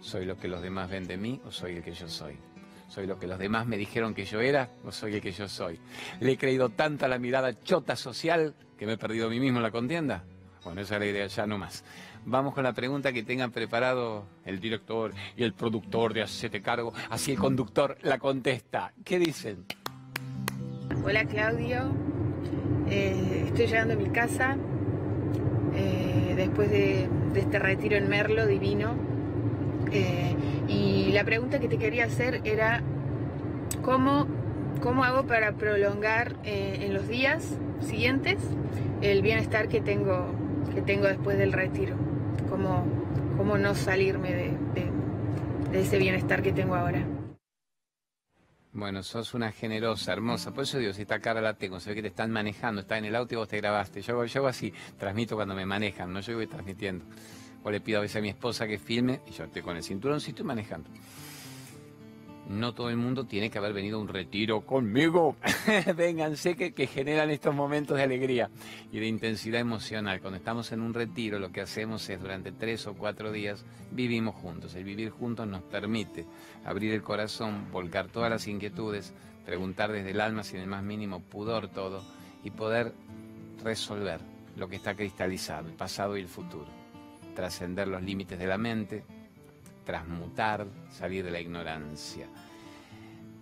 [0.00, 2.38] ¿Soy lo que los demás ven de mí o soy el que yo soy?
[2.88, 5.50] ¿Soy lo que los demás me dijeron que yo era o soy el que yo
[5.50, 5.78] soy?
[6.20, 9.40] ¿Le he creído tanto a la mirada chota social que me he perdido a mí
[9.40, 10.24] mismo en la contienda?
[10.64, 11.84] Bueno, esa es la idea, ya no más.
[12.24, 16.92] Vamos con la pregunta que tengan preparado el director y el productor de Hacete Cargo.
[17.10, 18.92] Así el conductor la contesta.
[19.04, 19.64] ¿Qué dicen?
[21.04, 21.92] Hola Claudio,
[22.90, 24.56] eh, estoy llegando a mi casa
[25.74, 28.94] eh, después de, este retiro en Merlo divino.
[29.90, 30.34] Eh,
[30.68, 32.82] y la pregunta que te quería hacer era,
[33.82, 34.26] ¿cómo,
[34.82, 38.36] cómo hago para prolongar en los días siguientes
[39.00, 40.26] el bienestar que tengo,
[40.74, 41.96] que tengo después del retiro?
[42.50, 42.84] ¿Cómo,
[43.36, 44.50] cómo no salirme de,
[45.72, 47.02] de ese bienestar que tengo ahora?
[48.72, 50.52] Bueno, sos una generosa, hermosa.
[50.52, 52.98] Por eso digo, si esta cara la tengo, se ve que te están manejando, está
[52.98, 54.02] en el auto y vos te grabaste.
[54.02, 57.04] Yo, yo hago así, transmito cuando me manejan, no yo voy transmitiendo.
[57.64, 59.82] O le pido a veces a mi esposa que filme y yo estoy con el
[59.82, 60.90] cinturón, sí estoy manejando
[62.48, 65.36] no todo el mundo tiene que haber venido a un retiro conmigo.
[65.96, 68.50] Vénganse que, que generan estos momentos de alegría
[68.90, 70.20] y de intensidad emocional.
[70.20, 74.34] Cuando estamos en un retiro, lo que hacemos es durante tres o cuatro días vivimos
[74.34, 74.74] juntos.
[74.74, 76.24] El vivir juntos nos permite
[76.64, 79.12] abrir el corazón, volcar todas las inquietudes,
[79.44, 82.02] preguntar desde el alma sin el más mínimo pudor todo
[82.42, 82.94] y poder
[83.62, 84.20] resolver
[84.56, 86.66] lo que está cristalizado, el pasado y el futuro.
[87.34, 89.04] Trascender los límites de la mente,
[89.88, 92.26] transmutar, salir de la ignorancia.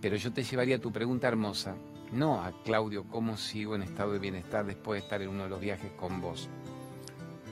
[0.01, 1.75] Pero yo te llevaría tu pregunta hermosa,
[2.13, 5.49] no a Claudio, ¿cómo sigo en estado de bienestar después de estar en uno de
[5.49, 6.49] los viajes con vos?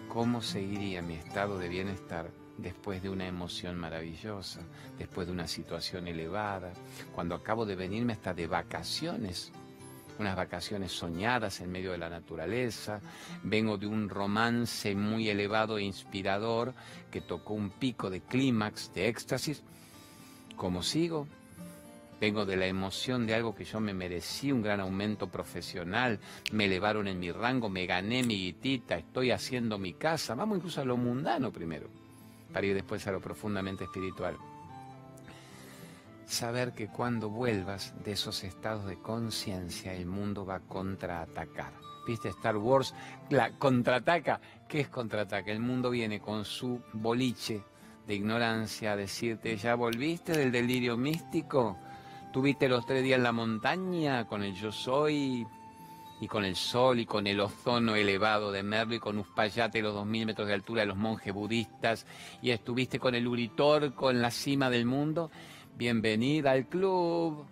[0.08, 4.60] ¿Cómo seguiría mi estado de bienestar después de una emoción maravillosa,
[4.96, 6.72] después de una situación elevada,
[7.16, 9.50] cuando acabo de venirme hasta de vacaciones?
[10.18, 13.00] Unas vacaciones soñadas en medio de la naturaleza,
[13.42, 16.74] vengo de un romance muy elevado e inspirador
[17.10, 19.62] que tocó un pico de clímax, de éxtasis.
[20.56, 21.26] ¿Cómo sigo?
[22.20, 26.20] Vengo de la emoción de algo que yo me merecí, un gran aumento profesional,
[26.52, 30.80] me elevaron en mi rango, me gané mi guitita, estoy haciendo mi casa, vamos incluso
[30.80, 31.88] a lo mundano primero,
[32.52, 34.36] para ir después a lo profundamente espiritual
[36.34, 41.72] saber que cuando vuelvas de esos estados de conciencia el mundo va a contraatacar.
[42.06, 42.92] ¿Viste Star Wars?
[43.30, 44.40] La contraataca.
[44.68, 45.50] ¿Qué es contraataca?
[45.50, 47.62] El mundo viene con su boliche
[48.06, 51.78] de ignorancia a decirte, ¿ya volviste del delirio místico?
[52.32, 55.46] ¿Tuviste los tres días en la montaña con el yo soy?
[56.20, 59.94] y con el sol y con el ozono elevado de Merlo y con Uspallate los
[59.94, 62.06] dos mil metros de altura de los monjes budistas
[62.40, 65.30] y estuviste con el Uritor con la cima del mundo
[65.76, 67.44] bienvenida al club,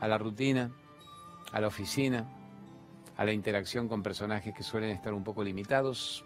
[0.00, 0.70] a la rutina,
[1.52, 2.28] a la oficina,
[3.16, 6.24] a la interacción con personajes que suelen estar un poco limitados.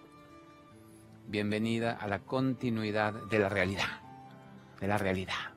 [1.26, 4.00] Bienvenida a la continuidad de la realidad,
[4.80, 5.54] de la realidad.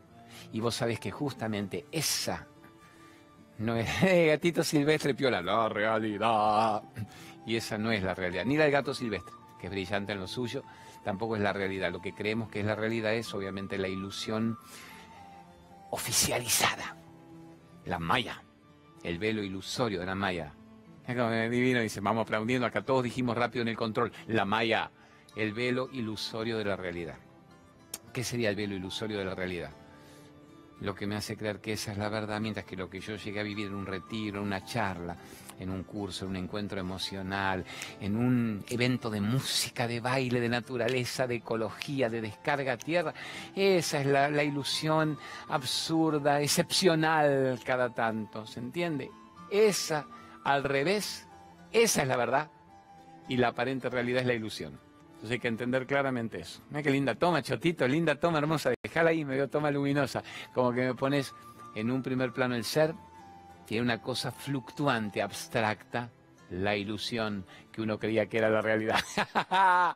[0.51, 2.47] Y vos sabés que justamente esa
[3.59, 3.87] no es
[4.27, 6.81] gatito silvestre piola, la realidad.
[7.45, 10.19] Y esa no es la realidad, ni la del gato silvestre, que es brillante en
[10.19, 10.63] lo suyo,
[11.03, 11.91] tampoco es la realidad.
[11.91, 14.57] Lo que creemos que es la realidad es obviamente la ilusión
[15.91, 16.95] oficializada.
[17.85, 18.43] La maya,
[19.03, 20.53] el velo ilusorio de la maya.
[21.07, 24.91] Divino, dice, vamos aplaudiendo, acá todos dijimos rápido en el control, la maya,
[25.35, 27.17] el velo ilusorio de la realidad.
[28.13, 29.71] ¿Qué sería el velo ilusorio de la realidad?
[30.81, 33.15] Lo que me hace creer que esa es la verdad, mientras que lo que yo
[33.15, 35.17] llegué a vivir en un retiro, en una charla,
[35.59, 37.65] en un curso, en un encuentro emocional,
[37.99, 43.13] en un evento de música, de baile, de naturaleza, de ecología, de descarga tierra.
[43.55, 45.17] Esa es la, la ilusión
[45.49, 49.11] absurda, excepcional cada tanto, ¿se entiende?
[49.51, 50.07] Esa,
[50.43, 51.27] al revés,
[51.71, 52.49] esa es la verdad
[53.27, 54.79] y la aparente realidad es la ilusión.
[55.19, 56.61] Entonces hay que entender claramente eso.
[56.69, 58.71] Mira qué linda toma, Chotito, linda toma, hermosa.
[58.81, 60.23] Dejala ahí, me veo toma luminosa.
[60.53, 61.35] Como que me pones
[61.75, 62.95] en un primer plano el ser
[63.69, 66.09] tiene una cosa fluctuante, abstracta,
[66.49, 68.99] la ilusión que uno creía que era la realidad.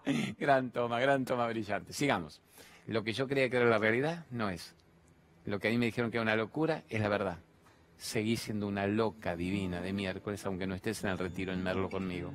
[0.38, 1.92] gran toma, gran toma brillante.
[1.92, 2.40] Sigamos.
[2.86, 4.76] Lo que yo creía que era la realidad no es.
[5.46, 7.40] Lo que a mí me dijeron que era una locura es la verdad.
[7.98, 11.90] Seguí siendo una loca divina de miércoles, aunque no estés en el retiro en Merlo
[11.90, 12.32] conmigo.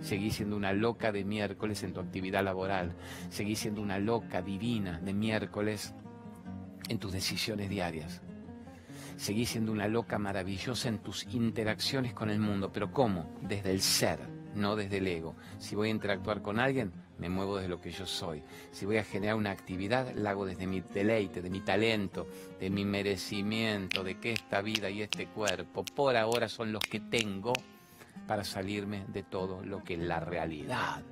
[0.00, 2.96] Seguí siendo una loca de miércoles en tu actividad laboral.
[3.28, 5.94] Seguí siendo una loca divina de miércoles
[6.88, 8.22] en tus decisiones diarias.
[9.20, 13.28] Seguí siendo una loca maravillosa en tus interacciones con el mundo, pero ¿cómo?
[13.42, 14.18] Desde el ser,
[14.54, 15.36] no desde el ego.
[15.58, 18.42] Si voy a interactuar con alguien, me muevo desde lo que yo soy.
[18.70, 22.28] Si voy a generar una actividad, la hago desde mi deleite, de mi talento,
[22.58, 27.00] de mi merecimiento, de que esta vida y este cuerpo por ahora son los que
[27.00, 27.52] tengo
[28.26, 31.02] para salirme de todo lo que la realidad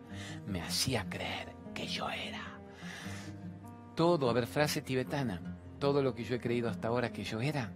[0.47, 2.59] me hacía creer que yo era.
[3.95, 7.41] Todo, a ver, frase tibetana todo lo que yo he creído hasta ahora que yo
[7.41, 7.73] era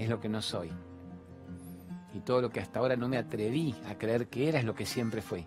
[0.00, 0.72] es lo que no soy.
[2.14, 4.74] Y todo lo que hasta ahora no me atreví a creer que era es lo
[4.74, 5.46] que siempre fui.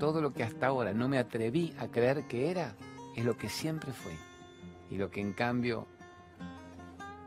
[0.00, 2.74] Todo lo que hasta ahora no me atreví a creer que era
[3.16, 4.16] es lo que siempre fui.
[4.90, 5.86] Y lo que en cambio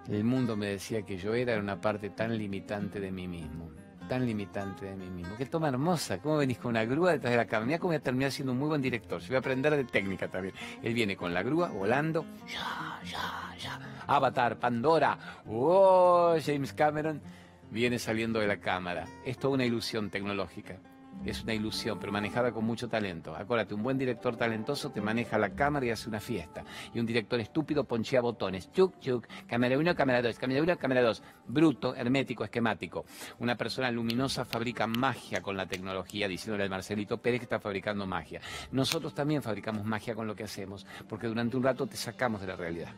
[0.07, 3.69] el mundo me decía que yo era era una parte tan limitante de mí mismo
[4.12, 5.38] tan limitante de mí mismo.
[5.38, 7.65] Qué toma hermosa, cómo venís con una grúa detrás de la cámara.
[7.65, 9.21] Mira cómo voy a terminar siendo un muy buen director.
[9.21, 10.54] Yo voy a aprender de técnica también.
[10.84, 12.26] Él viene con la grúa, volando.
[12.45, 13.80] Ya, ya, ya.
[14.08, 15.17] Avatar, Pandora.
[15.47, 17.21] Oh, James Cameron
[17.69, 19.08] viene saliendo de la cámara.
[19.24, 20.78] Es toda una ilusión tecnológica
[21.26, 23.36] es una ilusión, pero manejada con mucho talento.
[23.36, 26.63] Acuérdate, un buen director talentoso te maneja la cámara y hace una fiesta.
[26.93, 28.71] Y un director estúpido ponchea botones.
[28.71, 31.24] Chuk, chuk, cámara 1, cámara 2, cámara 1, cámara 2.
[31.47, 33.06] Bruto, hermético, esquemático.
[33.39, 38.06] Una persona luminosa fabrica magia con la tecnología, diciéndole al Marcelito Pérez que está fabricando
[38.08, 38.41] magia.
[38.71, 42.47] Nosotros también fabricamos magia con lo que hacemos, porque durante un rato te sacamos de
[42.47, 42.93] la realidad.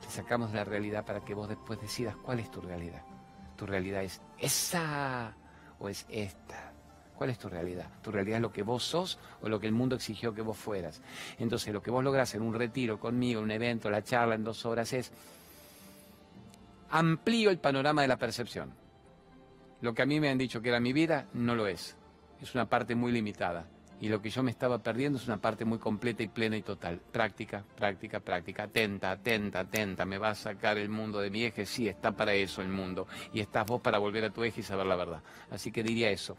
[0.00, 3.02] Te sacamos de la realidad para que vos después decidas cuál es tu realidad.
[3.56, 5.34] Tu realidad es esa
[5.78, 6.75] o es esta.
[7.16, 7.88] ¿Cuál es tu realidad?
[8.02, 10.56] ¿Tu realidad es lo que vos sos o lo que el mundo exigió que vos
[10.56, 11.00] fueras?
[11.38, 14.44] Entonces, lo que vos lográs en un retiro conmigo, en un evento, la charla en
[14.44, 15.10] dos horas es
[16.90, 18.72] amplío el panorama de la percepción.
[19.80, 21.96] Lo que a mí me han dicho que era mi vida, no lo es.
[22.40, 23.66] Es una parte muy limitada.
[23.98, 26.62] Y lo que yo me estaba perdiendo es una parte muy completa y plena y
[26.62, 27.00] total.
[27.00, 28.64] Práctica, práctica, práctica.
[28.64, 30.04] Atenta, atenta, atenta.
[30.04, 31.64] ¿Me va a sacar el mundo de mi eje?
[31.64, 33.06] Sí, está para eso el mundo.
[33.32, 35.22] Y estás vos para volver a tu eje y saber la verdad.
[35.50, 36.36] Así que diría eso.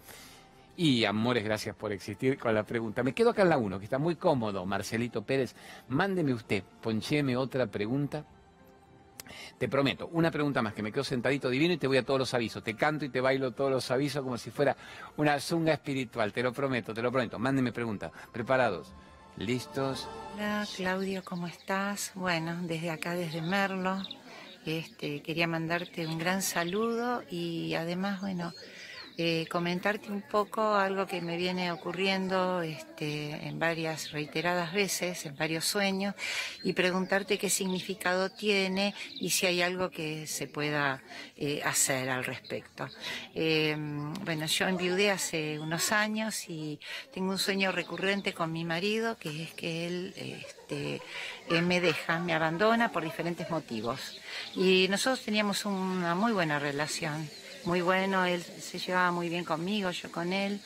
[0.80, 3.02] Y amores, gracias por existir con la pregunta.
[3.02, 5.56] Me quedo acá en la 1, que está muy cómodo, Marcelito Pérez.
[5.90, 8.24] Mándeme usted, poncheme otra pregunta.
[9.58, 12.20] Te prometo, una pregunta más, que me quedo sentadito divino y te voy a todos
[12.20, 12.63] los avisos.
[12.63, 14.78] Te canto y te bailo todos los avisos como si fuera
[15.18, 16.32] una zunga espiritual.
[16.32, 17.40] Te lo prometo, te lo prometo.
[17.40, 18.12] Mándeme pregunta.
[18.32, 18.94] ¿Preparados?
[19.38, 20.08] ¿Listos?
[20.36, 22.12] Hola, Claudio, ¿cómo estás?
[22.13, 24.04] Bueno, desde acá, desde Merlo,
[24.63, 28.54] este, quería mandarte un gran saludo y además, bueno,
[29.19, 35.36] eh, comentarte un poco algo que me viene ocurriendo este, en varias reiteradas veces, en
[35.36, 36.13] varios sueños,
[36.63, 41.01] y preguntarte qué significado tiene y si hay algo que se pueda
[41.36, 42.88] eh, hacer al respecto.
[43.34, 46.80] Em, bueno, yo enviudé hace unos años y
[47.12, 51.01] tengo un sueño recurrente con mi marido, que es que él este,
[51.49, 54.21] eh, me deja, me abandona por diferentes motivos.
[54.53, 57.27] Y nosotros teníamos una muy buena relación
[57.65, 60.60] muy bueno, él se llevaba muy bien conmigo, yo con él,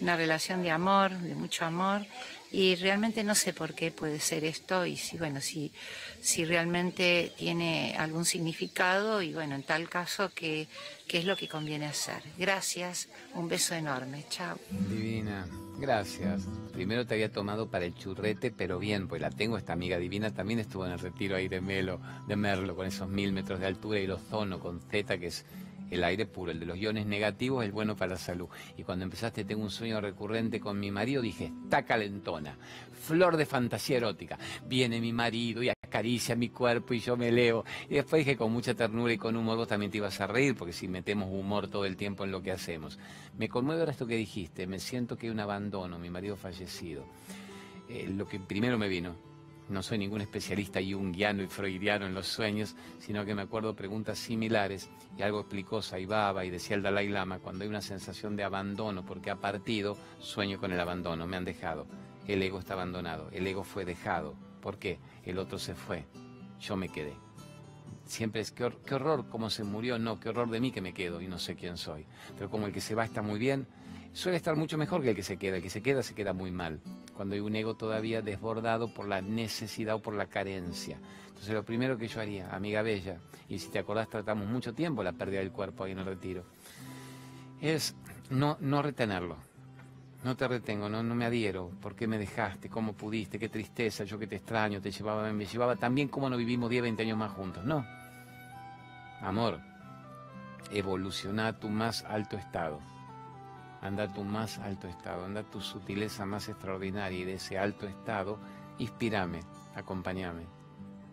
[0.00, 2.06] una relación de amor, de mucho amor,
[2.52, 5.72] y realmente no sé por qué puede ser esto y si, bueno, si,
[6.20, 10.68] si realmente tiene algún significado y bueno, en tal caso, ¿qué,
[11.08, 12.22] qué es lo que conviene hacer?
[12.38, 14.58] Gracias, un beso enorme, chao.
[14.88, 15.46] Divina,
[15.78, 16.44] gracias.
[16.72, 20.32] Primero te había tomado para el churrete, pero bien, pues la tengo, esta amiga divina
[20.32, 23.66] también estuvo en el retiro ahí de Melo, de Merlo, con esos mil metros de
[23.66, 25.44] altura y los ozono con Z, que es
[25.90, 28.48] el aire puro, el de los iones negativos es bueno para la salud.
[28.76, 32.56] Y cuando empezaste tengo un sueño recurrente con mi marido, dije, está calentona,
[32.92, 34.38] flor de fantasía erótica.
[34.66, 37.64] Viene mi marido y acaricia mi cuerpo y yo me leo.
[37.88, 40.54] Y después dije con mucha ternura y con humor, vos también te ibas a reír,
[40.56, 42.98] porque si metemos humor todo el tiempo en lo que hacemos.
[43.38, 47.04] Me conmueve ahora esto que dijiste, me siento que hay un abandono, mi marido fallecido.
[47.88, 49.14] Eh, lo que primero me vino,
[49.68, 54.18] no soy ningún especialista junguiano y freudiano en los sueños, sino que me acuerdo preguntas
[54.18, 58.44] similares y algo explicó Saibaba y decía el Dalai Lama, cuando hay una sensación de
[58.44, 61.86] abandono porque ha partido, sueño con el abandono, me han dejado.
[62.26, 64.34] El ego está abandonado, el ego fue dejado.
[64.60, 64.98] ¿Por qué?
[65.24, 66.04] El otro se fue,
[66.60, 67.14] yo me quedé.
[68.04, 70.94] Siempre es, qué, qué horror, cómo se murió, no, qué horror de mí que me
[70.94, 72.06] quedo y no sé quién soy.
[72.36, 73.66] Pero como el que se va está muy bien,
[74.16, 75.56] suele estar mucho mejor que el que se queda.
[75.56, 76.80] El que se queda se queda muy mal,
[77.14, 80.98] cuando hay un ego todavía desbordado por la necesidad o por la carencia.
[81.28, 85.02] Entonces lo primero que yo haría, amiga bella, y si te acordás tratamos mucho tiempo
[85.02, 86.44] la pérdida del cuerpo ahí en el retiro,
[87.60, 87.94] es
[88.30, 89.36] no, no retenerlo.
[90.24, 91.70] No te retengo, no, no me adhiero.
[91.80, 92.70] ¿Por qué me dejaste?
[92.70, 93.38] ¿Cómo pudiste?
[93.38, 96.82] Qué tristeza, yo que te extraño, te llevaba, me llevaba también como no vivimos 10,
[96.82, 97.64] 20 años más juntos.
[97.64, 97.86] No.
[99.20, 99.60] Amor,
[100.72, 102.95] evoluciona a tu más alto estado
[103.82, 108.38] anda tu más alto estado, anda tu sutileza más extraordinaria y de ese alto estado,
[108.78, 109.40] inspírame,
[109.74, 110.46] acompáñame,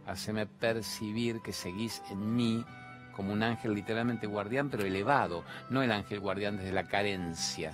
[0.06, 2.66] haceme percibir que seguís en mí
[3.16, 7.74] como un ángel literalmente guardián, pero elevado, no el ángel guardián desde la carencia.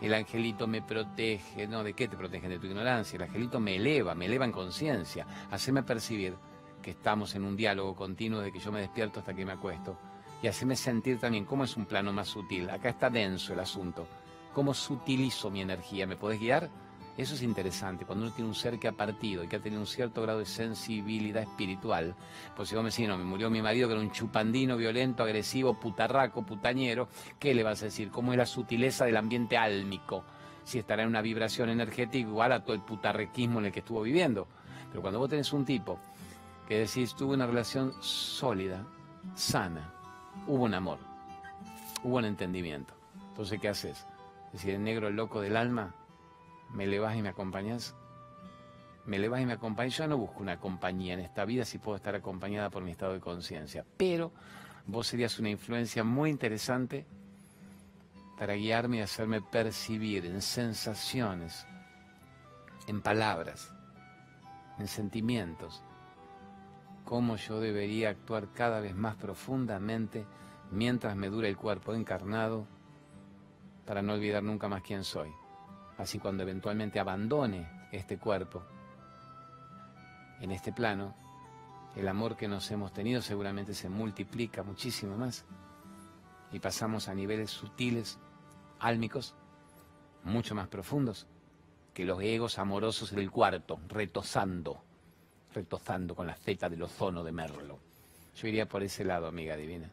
[0.00, 2.48] El angelito me protege, no, ¿de qué te protege?
[2.48, 3.16] De tu ignorancia.
[3.16, 5.26] El angelito me eleva, me eleva en conciencia.
[5.50, 6.36] Haceme percibir
[6.80, 9.98] que estamos en un diálogo continuo de que yo me despierto hasta que me acuesto.
[10.42, 12.70] Y haceme sentir también cómo es un plano más sutil.
[12.70, 14.06] Acá está denso el asunto.
[14.54, 16.06] ¿Cómo sutilizo mi energía?
[16.06, 16.70] ¿Me podés guiar?
[17.16, 19.80] Eso es interesante, cuando uno tiene un ser que ha partido y que ha tenido
[19.80, 22.14] un cierto grado de sensibilidad espiritual.
[22.56, 25.22] Pues si vos me decís, no, me murió mi marido que era un chupandino, violento,
[25.22, 28.10] agresivo, putarraco, putañero, ¿qué le vas a decir?
[28.10, 30.24] ¿Cómo es la sutileza del ambiente álmico?
[30.64, 34.00] Si estará en una vibración energética igual a todo el putarrequismo en el que estuvo
[34.00, 34.48] viviendo.
[34.88, 35.98] Pero cuando vos tenés un tipo
[36.66, 38.86] que decís, tuvo una relación sólida,
[39.34, 39.92] sana,
[40.46, 40.98] hubo un amor,
[42.02, 42.94] hubo un entendimiento.
[43.28, 44.06] Entonces, ¿qué haces?
[44.52, 45.94] Decir, el negro, el loco del alma,
[46.72, 47.94] ¿Me elevas y me acompañas?
[49.06, 49.96] Me elevas y me acompañas.
[49.96, 53.12] Yo no busco una compañía en esta vida si puedo estar acompañada por mi estado
[53.12, 53.84] de conciencia.
[53.96, 54.32] Pero
[54.86, 57.06] vos serías una influencia muy interesante
[58.38, 61.66] para guiarme y hacerme percibir en sensaciones,
[62.86, 63.72] en palabras,
[64.78, 65.82] en sentimientos,
[67.10, 70.24] cómo yo debería actuar cada vez más profundamente
[70.70, 72.68] mientras me dure el cuerpo encarnado
[73.84, 75.28] para no olvidar nunca más quién soy.
[75.98, 78.62] Así cuando eventualmente abandone este cuerpo,
[80.40, 81.16] en este plano,
[81.96, 85.44] el amor que nos hemos tenido seguramente se multiplica muchísimo más
[86.52, 88.20] y pasamos a niveles sutiles,
[88.78, 89.34] álmicos,
[90.22, 91.26] mucho más profundos
[91.92, 94.84] que los egos amorosos del cuarto, retosando,
[95.54, 97.78] retosando con la zeta del ozono de Merlo.
[98.36, 99.90] Yo iría por ese lado, amiga divina.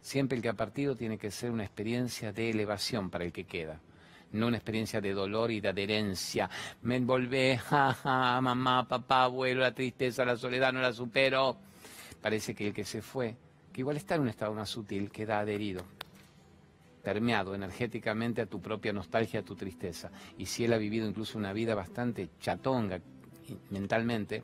[0.00, 3.44] Siempre el que ha partido tiene que ser una experiencia de elevación para el que
[3.44, 3.80] queda
[4.32, 6.48] no una experiencia de dolor y de adherencia.
[6.82, 7.60] Me envolvé,
[8.04, 11.56] mamá, papá, abuelo, la tristeza, la soledad, no la supero.
[12.20, 13.36] Parece que el que se fue,
[13.72, 15.84] que igual está en un estado más sutil, queda adherido,
[17.02, 20.10] permeado energéticamente a tu propia nostalgia, a tu tristeza.
[20.38, 23.00] Y si él ha vivido incluso una vida bastante chatonga
[23.70, 24.42] mentalmente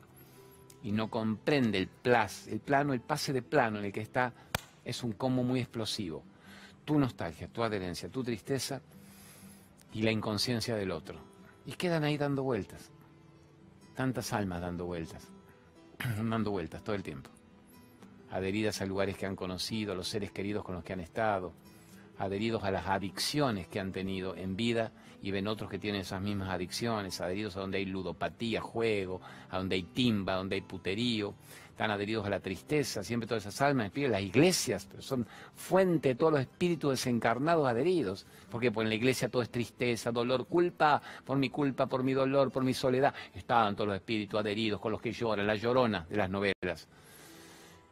[0.83, 4.33] y no comprende el plas, el plano, el pase de plano en el que está,
[4.83, 6.23] es un combo muy explosivo.
[6.83, 8.81] Tu nostalgia, tu adherencia, tu tristeza
[9.93, 11.17] y la inconsciencia del otro.
[11.65, 12.89] Y quedan ahí dando vueltas.
[13.95, 15.29] Tantas almas dando vueltas.
[16.17, 17.29] dando vueltas todo el tiempo.
[18.29, 21.53] Adheridas a lugares que han conocido, a los seres queridos con los que han estado,
[22.17, 24.91] adheridos a las adicciones que han tenido en vida
[25.23, 29.57] y ven otros que tienen esas mismas adicciones, adheridos a donde hay ludopatía, juego, a
[29.57, 31.33] donde hay timba, a donde hay puterío,
[31.69, 36.15] están adheridos a la tristeza, siempre todas esas almas, las iglesias, pero son fuente de
[36.15, 41.01] todos los espíritus desencarnados adheridos, porque pues en la iglesia todo es tristeza, dolor, culpa,
[41.23, 44.91] por mi culpa, por mi dolor, por mi soledad, estaban todos los espíritus adheridos con
[44.91, 46.89] los que lloran, la llorona de las novelas.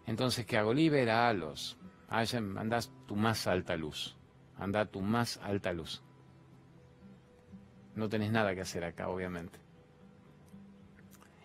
[0.05, 0.73] Entonces, ¿qué hago?
[0.73, 1.77] Liberalos.
[2.09, 4.17] Andás tu más alta luz.
[4.59, 6.03] Anda tu más alta luz.
[7.95, 9.59] No tenés nada que hacer acá, obviamente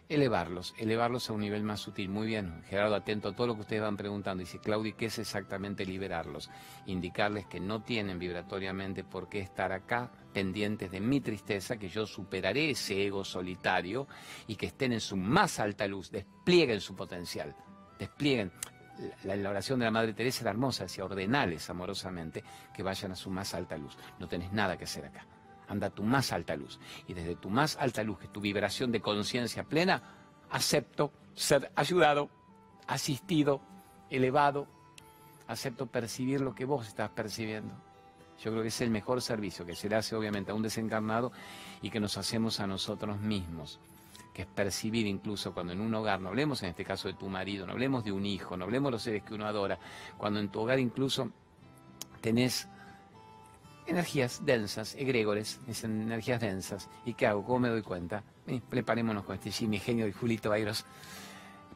[0.09, 2.09] elevarlos, elevarlos a un nivel más sutil.
[2.09, 4.41] Muy bien, Gerardo, atento a todo lo que ustedes van preguntando.
[4.41, 6.51] Dice, Claudia, ¿qué es exactamente liberarlos?
[6.87, 12.07] Indicarles que no tienen vibratoriamente por qué estar acá, pendientes de mi tristeza, que yo
[12.07, 14.07] superaré ese ego solitario
[14.47, 17.55] y que estén en su más alta luz, desplieguen su potencial,
[17.99, 18.53] desplieguen.
[19.25, 22.43] La, la oración de la Madre Teresa era hermosa, decía, ordenales amorosamente
[22.75, 23.95] que vayan a su más alta luz.
[24.19, 25.27] No tenés nada que hacer acá
[25.69, 26.79] anda tu más alta luz.
[27.07, 30.03] Y desde tu más alta luz, que es tu vibración de conciencia plena,
[30.51, 32.31] acepto ser ayudado,
[32.87, 33.61] asistido,
[34.11, 34.67] elevado,
[35.49, 37.75] acepto percibir lo que vos estás percibiendo.
[38.43, 41.33] Yo creo que es el mejor servicio que se le hace obviamente a un desencarnado
[41.81, 43.81] y que nos hacemos a nosotros mismos,
[44.35, 47.29] que es percibir incluso cuando en un hogar, no hablemos en este caso de tu
[47.29, 49.79] marido, no hablemos de un hijo, no hablemos de los seres que uno adora,
[50.19, 51.31] cuando en tu hogar incluso
[52.21, 52.69] tenés
[53.87, 56.89] energías densas, egregores, energías densas.
[57.05, 57.45] ¿Y qué hago?
[57.45, 58.23] ¿Cómo me doy cuenta?
[58.69, 60.85] preparémonos con este Jimmy Genio y Julito Bairos.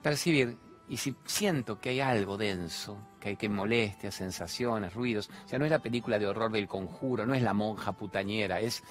[0.03, 0.57] Percibir,
[0.89, 5.59] y si siento que hay algo denso, que hay que molestias, sensaciones, ruidos, o sea,
[5.59, 8.83] no es la película de horror del conjuro, no es la monja putañera, es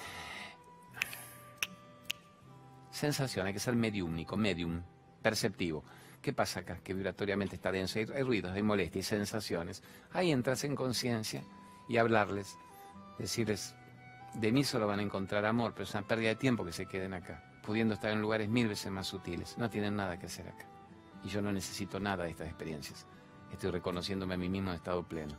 [2.91, 4.81] sensación, hay que ser mediúmnico, medium,
[5.21, 5.83] perceptivo.
[6.21, 6.79] ¿Qué pasa acá?
[6.83, 9.81] Que vibratoriamente está denso, hay, hay ruidos, hay molestias, hay sensaciones.
[10.11, 11.43] Ahí entras en conciencia
[11.87, 12.57] y hablarles
[13.19, 13.75] decirles,
[14.33, 16.85] de mí solo van a encontrar amor, pero es una pérdida de tiempo que se
[16.85, 19.57] queden acá, pudiendo estar en lugares mil veces más sutiles.
[19.57, 20.65] No tienen nada que hacer acá.
[21.23, 23.05] Y yo no necesito nada de estas experiencias.
[23.51, 25.35] Estoy reconociéndome a mí mismo en estado pleno.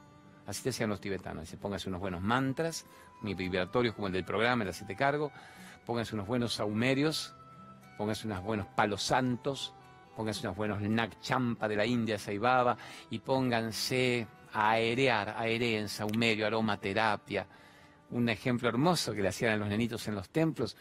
[0.46, 1.44] Así decían los tibetanos.
[1.44, 2.84] Dice, póngase unos buenos mantras,
[3.22, 5.30] mi vibratorios como el del programa, el así te cargo.
[5.86, 7.34] Pónganse unos buenos saumerios,
[7.96, 9.72] pónganse unos buenos palos santos,
[10.16, 12.76] pónganse unos buenos nak champa de la India, Saibaba,
[13.10, 17.46] y pónganse a aerear, aereen saumerio, aromaterapia,
[18.10, 20.76] un ejemplo hermoso que le hacían a los nenitos en los templos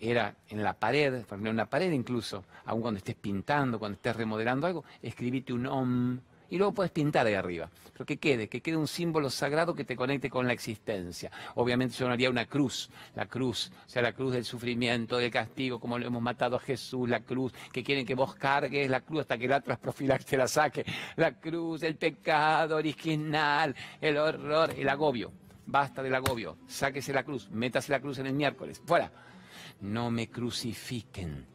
[0.00, 4.66] era en la pared, en una pared incluso, aun cuando estés pintando, cuando estés remodelando
[4.66, 6.20] algo, escribite un om
[6.50, 7.70] Y luego puedes pintar ahí arriba.
[7.92, 11.30] Pero que quede, que quede un símbolo sagrado que te conecte con la existencia.
[11.54, 15.30] Obviamente yo no haría una cruz, la cruz, o sea, la cruz del sufrimiento, del
[15.30, 19.00] castigo, como lo hemos matado a Jesús, la cruz, que quieren que vos cargues la
[19.00, 20.84] cruz hasta que la te la saque.
[21.16, 25.43] La cruz, el pecado original, el horror, el agobio.
[25.66, 29.10] Basta del agobio, sáquese la cruz, métase la cruz en el miércoles, fuera.
[29.80, 31.46] No me crucifiquen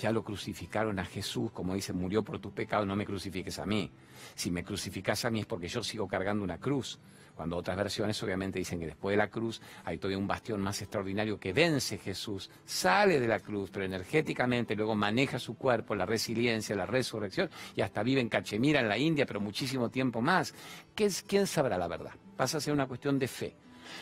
[0.00, 3.66] ya lo crucificaron a Jesús, como dice, murió por tus pecados, no me crucifiques a
[3.66, 3.90] mí.
[4.34, 6.98] Si me crucificas a mí es porque yo sigo cargando una cruz.
[7.34, 10.80] Cuando otras versiones obviamente dicen que después de la cruz hay todavía un bastión más
[10.80, 16.06] extraordinario que vence Jesús, sale de la cruz, pero energéticamente luego maneja su cuerpo, la
[16.06, 20.54] resiliencia, la resurrección y hasta vive en Cachemira, en la India, pero muchísimo tiempo más.
[20.94, 22.12] ¿Quién sabrá la verdad?
[22.36, 23.54] Pasa a ser una cuestión de fe.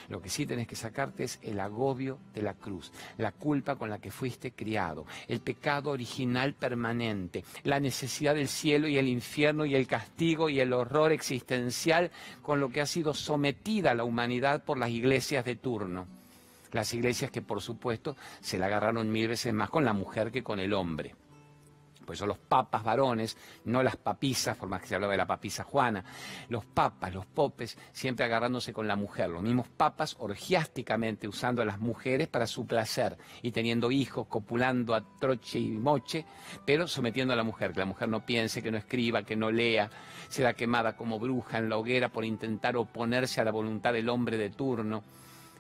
[0.09, 3.91] Lo que sí tenés que sacarte es el agobio de la cruz, la culpa con
[3.91, 9.65] la que fuiste criado, el pecado original permanente, la necesidad del cielo y el infierno
[9.67, 12.11] y el castigo y el horror existencial
[12.43, 16.07] con lo que ha sido sometida la humanidad por las iglesias de turno.
[16.73, 20.43] Las iglesias que por supuesto se la agarraron mil veces más con la mujer que
[20.43, 21.15] con el hombre
[22.05, 25.27] pues son los papas varones, no las papisas, por más que se hablaba de la
[25.27, 26.05] papisa Juana,
[26.49, 31.65] los papas, los popes, siempre agarrándose con la mujer, los mismos papas orgiásticamente usando a
[31.65, 36.25] las mujeres para su placer y teniendo hijos, copulando a troche y moche,
[36.65, 39.51] pero sometiendo a la mujer, que la mujer no piense, que no escriba, que no
[39.51, 39.91] lea,
[40.29, 44.37] será quemada como bruja en la hoguera por intentar oponerse a la voluntad del hombre
[44.37, 45.03] de turno.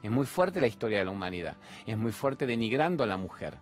[0.03, 3.59] Es muy fuerte la historia de la humanidad, es muy fuerte denigrando a la mujer.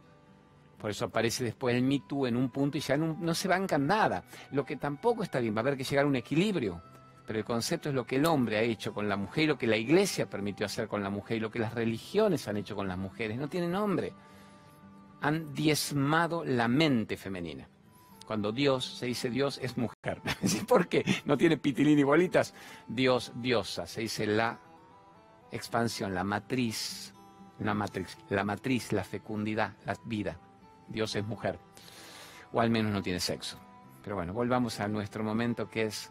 [0.82, 3.86] Por eso aparece después el Me Too en un punto y ya no, se bancan
[3.86, 4.24] nada.
[4.50, 6.82] Lo que tampoco está bien, va a haber que llegar a un equilibrio.
[7.24, 9.56] Pero el concepto es lo que el hombre ha hecho con la mujer y lo
[9.56, 12.74] que la iglesia permitió hacer con la mujer y lo que las religiones han hecho
[12.74, 13.38] con las mujeres.
[13.38, 14.12] No tiene nombre.
[15.20, 17.68] Han diezmado la mente femenina.
[18.26, 20.20] Cuando Dios se dice Dios es mujer.
[20.66, 21.04] ¿Por qué?
[21.26, 22.54] No tiene pitilín y bolitas.
[22.88, 23.86] Dios, diosa.
[23.86, 24.58] Se dice la
[25.52, 27.14] expansión, la matriz,
[27.60, 30.40] la matriz, la matriz, la fecundidad, la vida.
[30.92, 31.58] Dios es mujer,
[32.52, 33.58] o al menos no tiene sexo.
[34.02, 36.10] Pero bueno, volvamos a nuestro momento que es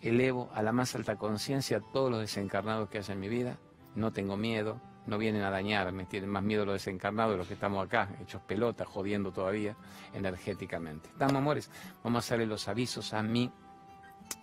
[0.00, 3.58] elevo a la más alta conciencia a todos los desencarnados que hay en mi vida,
[3.94, 7.54] no tengo miedo, no vienen a dañarme, tienen más miedo los desencarnados de los que
[7.54, 9.76] estamos acá, hechos pelotas, jodiendo todavía
[10.12, 11.08] energéticamente.
[11.08, 11.70] Estamos, amores,
[12.02, 13.50] vamos a hacerle los avisos a mi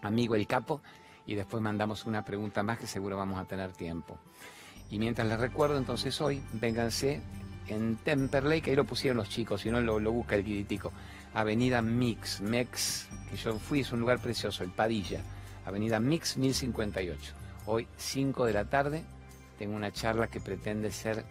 [0.01, 0.81] amigo el capo
[1.25, 4.17] y después mandamos una pregunta más que seguro vamos a tener tiempo.
[4.89, 7.21] Y mientras les recuerdo, entonces hoy, vénganse
[7.67, 10.91] en Temperley, que ahí lo pusieron los chicos, si no lo, busca el guiditico.
[11.33, 15.21] Avenida Mix, Mex, que yo fui, es un lugar precioso, el Padilla.
[15.65, 17.33] Avenida Mix 1058.
[17.65, 19.03] Hoy, 5 de la tarde,
[19.57, 21.23] tengo una charla que pretende ser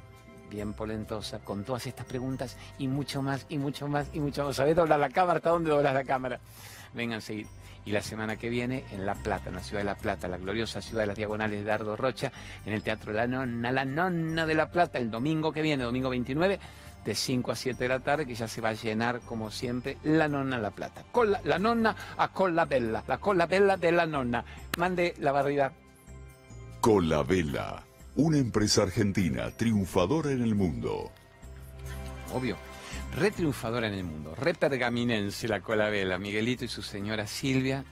[0.51, 4.57] bien polentosa, con todas estas preguntas y mucho más, y mucho más, y mucho más.
[4.57, 5.39] ¿Sabés doblar la cámara?
[5.39, 6.41] ¿Hasta dónde doblas la cámara?
[6.95, 7.47] Vengan a seguir
[7.85, 10.39] y la semana que viene en La Plata, en la ciudad de La Plata, la
[10.39, 12.33] gloriosa ciudad de las diagonales de Dardo Rocha,
[12.65, 16.11] en el Teatro La Nonna, La Nonna de La Plata, el domingo que viene, domingo
[16.11, 16.59] 29,
[17.05, 19.99] de 5 a 7 de la tarde, que ya se va a llenar, como siempre,
[20.05, 21.05] La Nonna La Plata.
[21.11, 24.45] Con la, Nonna a con la Bella, la con la Bella de La Nonna.
[24.79, 25.73] Mande la barrida.
[26.81, 27.83] Con la Vela,
[28.17, 31.11] una empresa argentina triunfadora en el mundo.
[32.33, 32.57] Obvio
[33.15, 37.85] re triunfadora en el mundo, re pergaminense la colabela, Miguelito y su señora Silvia,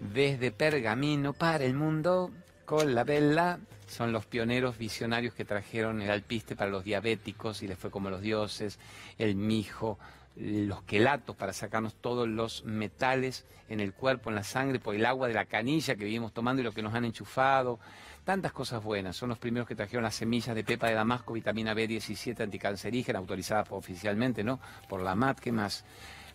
[0.00, 2.30] desde Pergamino para el mundo,
[2.64, 7.68] con la vela, son los pioneros visionarios que trajeron el alpiste para los diabéticos y
[7.68, 8.80] les fue como los dioses,
[9.16, 9.98] el mijo,
[10.34, 15.06] los quelatos para sacarnos todos los metales en el cuerpo, en la sangre, por el
[15.06, 17.78] agua de la canilla que vivimos tomando y lo que nos han enchufado,
[18.26, 19.16] tantas cosas buenas.
[19.16, 23.64] Son los primeros que trajeron las semillas de pepa de Damasco, vitamina B17 anticancerígena, autorizada
[23.70, 24.58] oficialmente, ¿no?
[24.88, 25.84] Por la MAT, ¿qué más?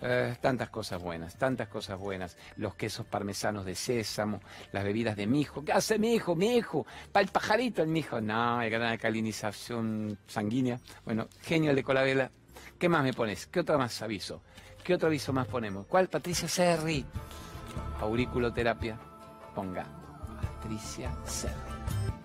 [0.02, 2.38] Eh, tantas cosas buenas, tantas cosas buenas.
[2.56, 4.39] Los quesos parmesanos de sésamo,
[4.72, 5.66] las bebidas de mijo.
[5.66, 6.34] ¿Qué hace mi hijo?
[6.34, 6.88] Mi hijo.
[7.12, 8.22] Para el pajarito el mijo.
[8.22, 10.80] No, hay gran alcalinización sanguínea.
[11.04, 12.32] Bueno, genio el de Colabela.
[12.80, 13.48] ¿Qué más me pones?
[13.48, 14.42] ¿Qué otro más aviso?
[14.82, 15.86] ¿Qué otro aviso más ponemos?
[15.88, 16.08] ¿Cuál?
[16.08, 17.06] Patricia Serri.
[18.00, 18.98] Auriculoterapia.
[19.54, 19.86] Ponga.
[20.42, 21.70] Patricia Serri.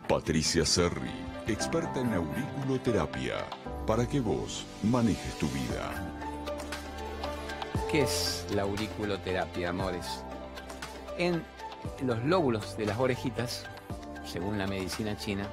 [0.08, 1.10] Patricia Serri,
[1.48, 3.44] experta en auriculoterapia,
[3.88, 5.90] para que vos manejes tu vida.
[7.90, 10.22] ¿Qué es la auriculoterapia, amores?
[11.18, 11.42] En
[12.04, 13.66] los lóbulos de las orejitas,
[14.24, 15.48] según la medicina china,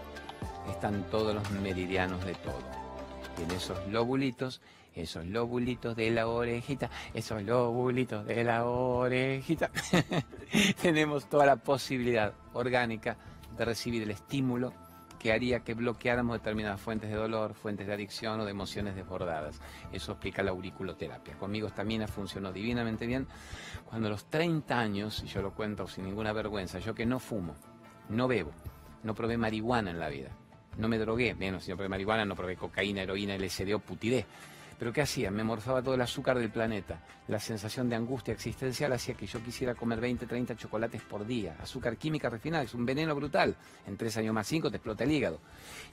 [0.70, 2.62] están todos los meridianos de todo.
[3.40, 4.62] Y en esos lóbulitos,
[4.94, 9.72] esos lóbulitos de la orejita, esos lóbulitos de la orejita,
[10.84, 13.18] tenemos toda la posibilidad orgánica
[13.58, 14.74] de recibir el estímulo
[15.24, 19.62] que haría que bloqueáramos determinadas fuentes de dolor, fuentes de adicción o de emociones desbordadas.
[19.94, 21.38] Eso explica la auriculoterapia.
[21.38, 23.26] Conmigo esta mina funcionó divinamente bien.
[23.86, 27.20] Cuando a los 30 años, y yo lo cuento sin ninguna vergüenza, yo que no
[27.20, 27.56] fumo,
[28.10, 28.52] no bebo,
[29.04, 30.32] no probé marihuana en la vida,
[30.78, 34.26] no me drogué, menos si no probé marihuana, no probé cocaína, heroína, LSD o putidé.
[34.78, 35.32] Pero ¿qué hacía?
[35.32, 37.00] Me morfaba todo el azúcar del planeta.
[37.28, 41.56] La sensación de angustia existencial hacía que yo quisiera comer 20, 30 chocolates por día.
[41.62, 43.56] Azúcar química refinada, es un veneno brutal.
[43.88, 45.40] En tres años más cinco te explota el hígado.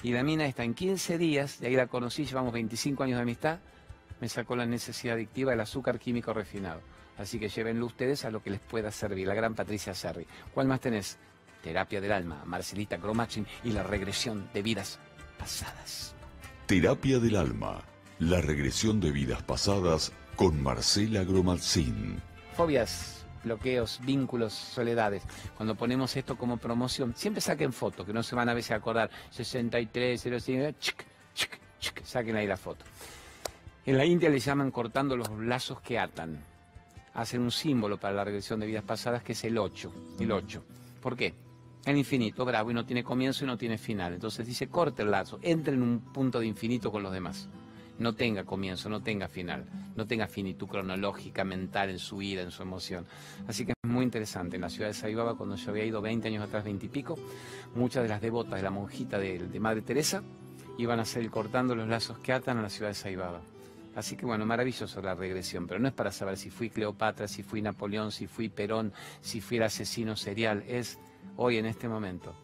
[0.03, 3.23] Y la mina está en 15 días, de ahí la conocí, llevamos 25 años de
[3.23, 3.59] amistad,
[4.21, 6.81] me sacó la necesidad adictiva del azúcar químico refinado.
[7.19, 9.29] Así que llévenlo ustedes a lo que les pueda servir.
[9.29, 10.27] La gran Patricia Serri.
[10.55, 11.19] ¿Cuál más tenés?
[11.63, 14.99] Terapia del alma, Marcelita Gromachin y la regresión de vidas
[15.39, 16.15] pasadas.
[16.67, 17.83] Terapia del alma,
[18.21, 22.21] la regresión de vidas pasadas con Marcela Gromatzin.
[22.55, 25.23] Fobias, bloqueos, vínculos, soledades.
[25.57, 28.75] Cuando ponemos esto como promoción, siempre saquen fotos, que no se van a veces a
[28.77, 29.11] acordar.
[29.31, 32.85] 63, 05, chic, chic, chic, saquen ahí la foto.
[33.87, 36.45] En la India le llaman cortando los lazos que atan.
[37.15, 39.93] Hacen un símbolo para la regresión de vidas pasadas que es el 8.
[40.21, 40.63] El 8.
[41.01, 41.35] ¿Por qué?
[41.87, 44.13] El infinito, bravo, y no tiene comienzo y no tiene final.
[44.13, 47.49] Entonces dice, corte el lazo, entre en un punto de infinito con los demás.
[48.01, 52.51] No tenga comienzo, no tenga final, no tenga finitud cronológica, mental en su vida, en
[52.51, 53.07] su emoción.
[53.47, 54.57] Así que es muy interesante.
[54.57, 57.19] En la ciudad de Saibaba, cuando yo había ido 20 años atrás, 20 y pico,
[57.75, 60.23] muchas de las devotas de la monjita de, de Madre Teresa
[60.79, 63.43] iban a ser cortando los lazos que atan a la ciudad de Saibaba.
[63.95, 67.43] Así que bueno, maravilloso la regresión, pero no es para saber si fui Cleopatra, si
[67.43, 70.99] fui Napoleón, si fui Perón, si fui el asesino serial, es
[71.37, 72.35] hoy en este momento.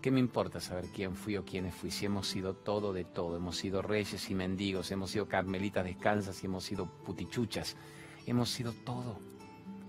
[0.00, 1.90] ¿Qué me importa saber quién fui o quiénes fui?
[1.90, 6.42] Si hemos sido todo de todo, hemos sido reyes y mendigos, hemos sido carmelitas descansas
[6.42, 7.76] y hemos sido putichuchas,
[8.26, 9.18] hemos sido todo.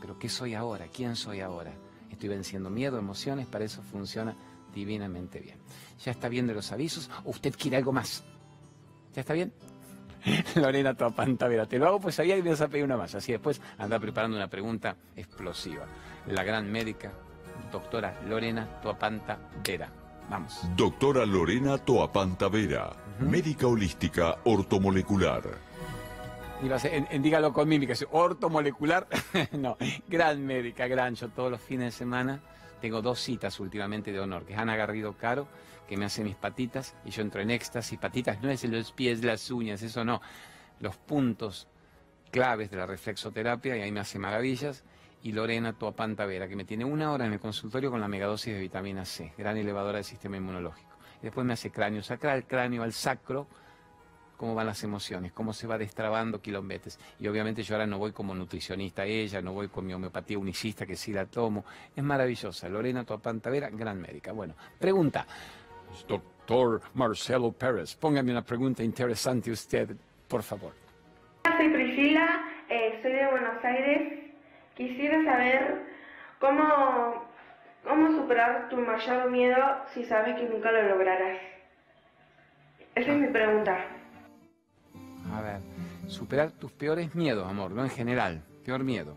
[0.01, 0.87] Pero ¿qué soy ahora?
[0.87, 1.71] ¿Quién soy ahora?
[2.09, 4.35] Estoy venciendo miedo, emociones, para eso funciona
[4.73, 5.59] divinamente bien.
[6.03, 7.09] ¿Ya está bien de los avisos?
[7.23, 8.21] ¿O usted quiere algo más?
[9.13, 9.53] ¿Ya está bien?
[10.55, 13.15] Lorena Toapantavera, te lo hago pues ahí y me vas a pedir una más.
[13.15, 15.85] Así después anda preparando una pregunta explosiva.
[16.27, 17.13] La gran médica,
[17.71, 20.00] doctora Lorena Toapanta Vera.
[20.31, 20.61] Vamos.
[20.77, 25.43] Doctora Lorena Toapanta Vera, médica holística ortomolecular.
[26.63, 29.09] Ibas en, en dígalo con mímica, ortomolecular,
[29.51, 29.75] no,
[30.07, 32.39] gran médica, gran, yo todos los fines de semana
[32.79, 35.49] tengo dos citas últimamente de honor, que es Ana Garrido Caro,
[35.85, 38.93] que me hace mis patitas, y yo entro en éxtasis, patitas no es en los
[38.93, 40.21] pies, las uñas, eso no,
[40.79, 41.67] los puntos
[42.31, 44.85] claves de la reflexoterapia, y ahí me hace maravillas,
[45.23, 48.53] y Lorena Toapanta Vera, que me tiene una hora en el consultorio con la megadosis
[48.53, 50.89] de vitamina C, gran elevadora del sistema inmunológico.
[51.21, 53.47] Y después me hace cráneo sacral, cráneo al sacro,
[54.41, 56.99] cómo van las emociones, cómo se va destrabando kilombetes.
[57.19, 60.39] Y obviamente yo ahora no voy como nutricionista a ella, no voy con mi homeopatía
[60.39, 61.63] unicista que sí la tomo.
[61.95, 62.67] Es maravillosa.
[62.67, 64.31] Lorena Toapantavera, gran médica.
[64.31, 65.27] Bueno, pregunta.
[66.07, 69.95] Doctor Marcelo Pérez, póngame una pregunta interesante usted,
[70.27, 70.73] por favor.
[71.43, 74.20] Soy Priscila, eh, soy de Buenos Aires.
[74.81, 75.85] Quisiera saber
[76.39, 77.23] cómo,
[77.83, 79.55] cómo superar tu mayor miedo
[79.93, 81.37] si sabes que nunca lo lograrás.
[82.95, 83.77] Esa es mi pregunta.
[85.31, 85.59] A ver,
[86.07, 89.15] superar tus peores miedos, amor, no en general, peor miedo.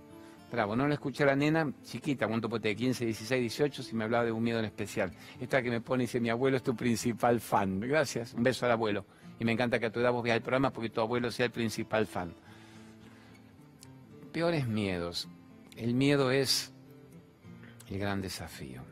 [0.52, 3.96] Bravo, no le escuché a la nena chiquita, ¿cuánto puede de 15, 16, 18, si
[3.96, 5.12] me hablaba de un miedo en especial?
[5.40, 7.80] Esta que me pone dice, mi abuelo es tu principal fan.
[7.80, 9.06] Gracias, un beso al abuelo.
[9.40, 11.52] Y me encanta que a tu edad vos veas programa porque tu abuelo sea el
[11.52, 12.34] principal fan.
[14.30, 15.26] Peores miedos.
[15.76, 16.72] El miedo es
[17.90, 18.82] el gran desafío.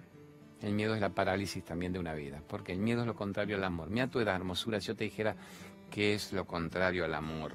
[0.61, 3.57] El miedo es la parálisis también de una vida, porque el miedo es lo contrario
[3.57, 3.91] al amor.
[3.91, 5.37] Mira tu edad, hermosura, si yo te dijera
[5.91, 7.53] que es lo contrario al amor.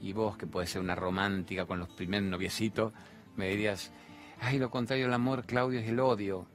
[0.00, 2.92] Y vos, que puedes ser una romántica con los primeros noviecitos,
[3.36, 3.92] me dirías,
[4.40, 6.46] ay, lo contrario al amor, Claudio, es el odio.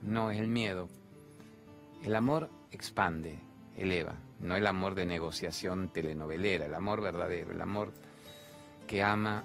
[0.00, 0.88] No, es el miedo.
[2.02, 3.38] El amor expande,
[3.76, 7.92] eleva, no el amor de negociación telenovelera, el amor verdadero, el amor
[8.86, 9.44] que ama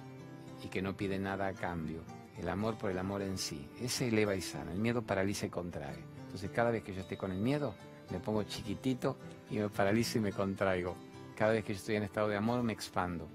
[0.64, 2.03] y que no pide nada a cambio,
[2.38, 3.68] el amor por el amor en sí.
[3.80, 6.03] Ese eleva y sana, el miedo paraliza y contrae.
[6.26, 7.74] Entonces cada vez que yo esté con el miedo,
[8.12, 9.18] me pongo chiquitito
[9.49, 10.95] y me paralizo y me contraigo.
[11.36, 13.28] Cada vez que yo estoy en estado de amor, me expando.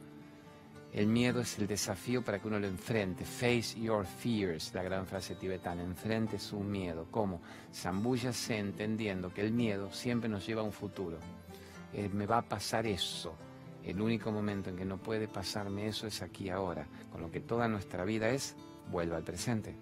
[0.93, 3.25] El miedo es el desafío para que uno lo enfrente.
[3.25, 5.83] Face your fears, la gran frase tibetana.
[5.83, 7.07] Enfrente su miedo.
[7.11, 7.41] ¿Cómo?
[7.73, 11.19] Zambúllase entendiendo que el miedo siempre nos lleva a un futuro.
[11.95, 13.35] Eh, me va a pasar eso.
[13.85, 16.87] El único momento en que no puede pasarme eso es aquí ahora.
[17.11, 18.57] Con lo que toda nuestra vida es,
[18.91, 19.75] vuelva al presente.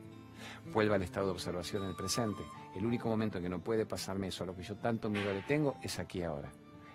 [0.72, 2.42] Vuelva al estado de observación en el presente.
[2.74, 5.32] El único momento en que no puede pasarme eso, a lo que yo tanto miedo
[5.32, 6.51] le tengo, es aquí ahora.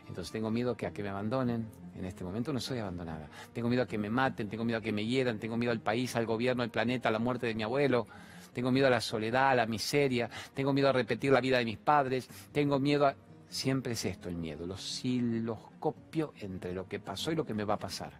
[0.07, 1.67] Entonces tengo miedo que a que me abandonen.
[1.95, 3.29] En este momento no soy abandonada.
[3.53, 5.81] Tengo miedo a que me maten, tengo miedo a que me hieran, tengo miedo al
[5.81, 8.07] país, al gobierno, al planeta, a la muerte de mi abuelo.
[8.53, 11.65] tengo miedo a la soledad, a la miseria, tengo miedo a repetir la vida de
[11.65, 13.15] mis padres, tengo miedo a...
[13.49, 17.63] Siempre es esto el miedo, los copio entre lo que pasó y lo que me
[17.63, 18.13] va a pasar.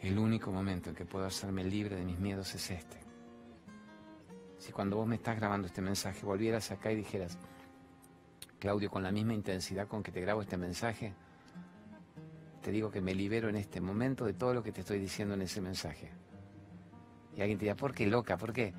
[0.00, 2.96] El único momento en que puedo hacerme libre de mis miedos es este.
[4.58, 7.38] Si cuando vos me estás grabando este mensaje volvieras acá y dijeras,
[8.58, 11.12] Claudio, con la misma intensidad con que te grabo este mensaje,
[12.62, 15.34] te digo que me libero en este momento de todo lo que te estoy diciendo
[15.34, 16.10] en ese mensaje.
[17.36, 18.36] Y alguien te dirá, ¿por qué loca?
[18.36, 18.72] ¿Por qué?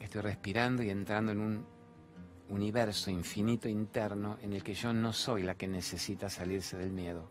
[0.00, 1.66] Estoy respirando y entrando en un
[2.48, 7.28] universo infinito interno en el que yo no soy la que necesita salirse del miedo.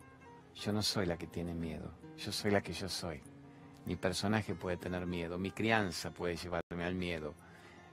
[0.56, 1.92] Yo no soy la que tiene miedo.
[2.18, 3.22] Yo soy la que yo soy.
[3.86, 7.36] Mi personaje puede tener miedo, mi crianza puede llevarme al miedo,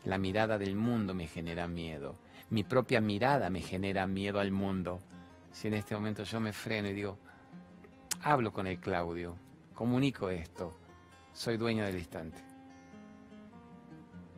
[0.05, 2.17] la mirada del mundo me genera miedo,
[2.49, 5.01] mi propia mirada me genera miedo al mundo.
[5.53, 7.19] Si en este momento yo me freno y digo,
[8.23, 9.37] hablo con el Claudio,
[9.75, 10.75] comunico esto,
[11.35, 12.52] soy dueña del instante.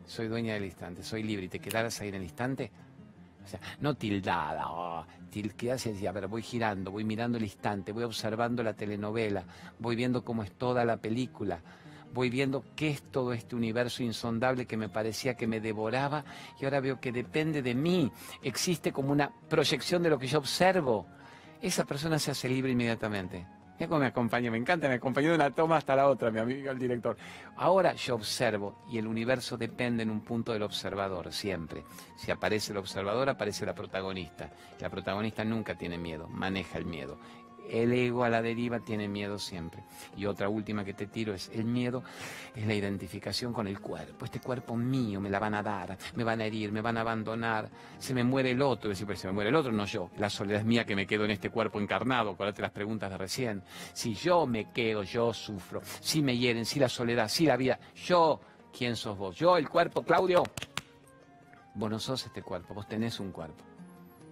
[0.07, 2.71] Soy dueña del instante, soy libre y te quedaras ahí en el instante.
[3.43, 5.05] O sea, no tildada, oh,
[5.57, 9.43] quedas y a ver, voy girando, voy mirando el instante, voy observando la telenovela,
[9.79, 11.59] voy viendo cómo es toda la película,
[12.13, 16.23] voy viendo qué es todo este universo insondable que me parecía que me devoraba
[16.59, 20.39] y ahora veo que depende de mí, existe como una proyección de lo que yo
[20.39, 21.05] observo.
[21.61, 23.45] Esa persona se hace libre inmediatamente.
[23.77, 26.79] Me acompaña, me encanta, me acompañó de una toma hasta la otra, mi amigo el
[26.79, 27.17] director.
[27.57, 31.83] Ahora yo observo y el universo depende en un punto del observador, siempre.
[32.15, 34.49] Si aparece el observador, aparece la protagonista.
[34.79, 37.17] La protagonista nunca tiene miedo, maneja el miedo
[37.69, 39.83] el ego a la deriva tiene miedo siempre.
[40.15, 42.03] Y otra última que te tiro es el miedo,
[42.55, 44.25] es la identificación con el cuerpo.
[44.25, 47.01] Este cuerpo mío me la van a dar, me van a herir, me van a
[47.01, 50.09] abandonar, se me muere el otro, se me muere el otro, no yo.
[50.17, 53.17] La soledad es mía que me quedo en este cuerpo encarnado, acuérdate las preguntas de
[53.17, 53.63] recién.
[53.93, 55.81] Si yo me quedo, yo sufro.
[55.99, 58.41] Si me hieren, si la soledad, si la vida, yo,
[58.77, 59.35] ¿quién sos vos?
[59.35, 60.43] Yo, el cuerpo, Claudio.
[61.75, 63.63] Vos no sos este cuerpo, vos tenés un cuerpo.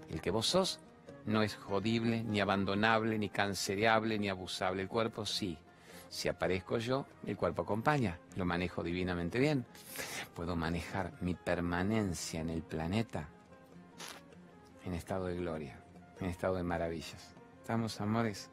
[0.10, 0.80] El que vos sos
[1.26, 4.82] no es jodible, ni abandonable, ni cancereable, ni abusable.
[4.82, 5.57] El cuerpo sí.
[6.09, 8.19] Si aparezco yo, el cuerpo acompaña.
[8.36, 9.65] Lo manejo divinamente bien.
[10.36, 13.30] Puedo manejar mi permanencia en el planeta
[14.86, 15.80] en estado de gloria,
[16.19, 17.34] en estado de maravillas.
[17.61, 18.49] ¿Estamos, amores?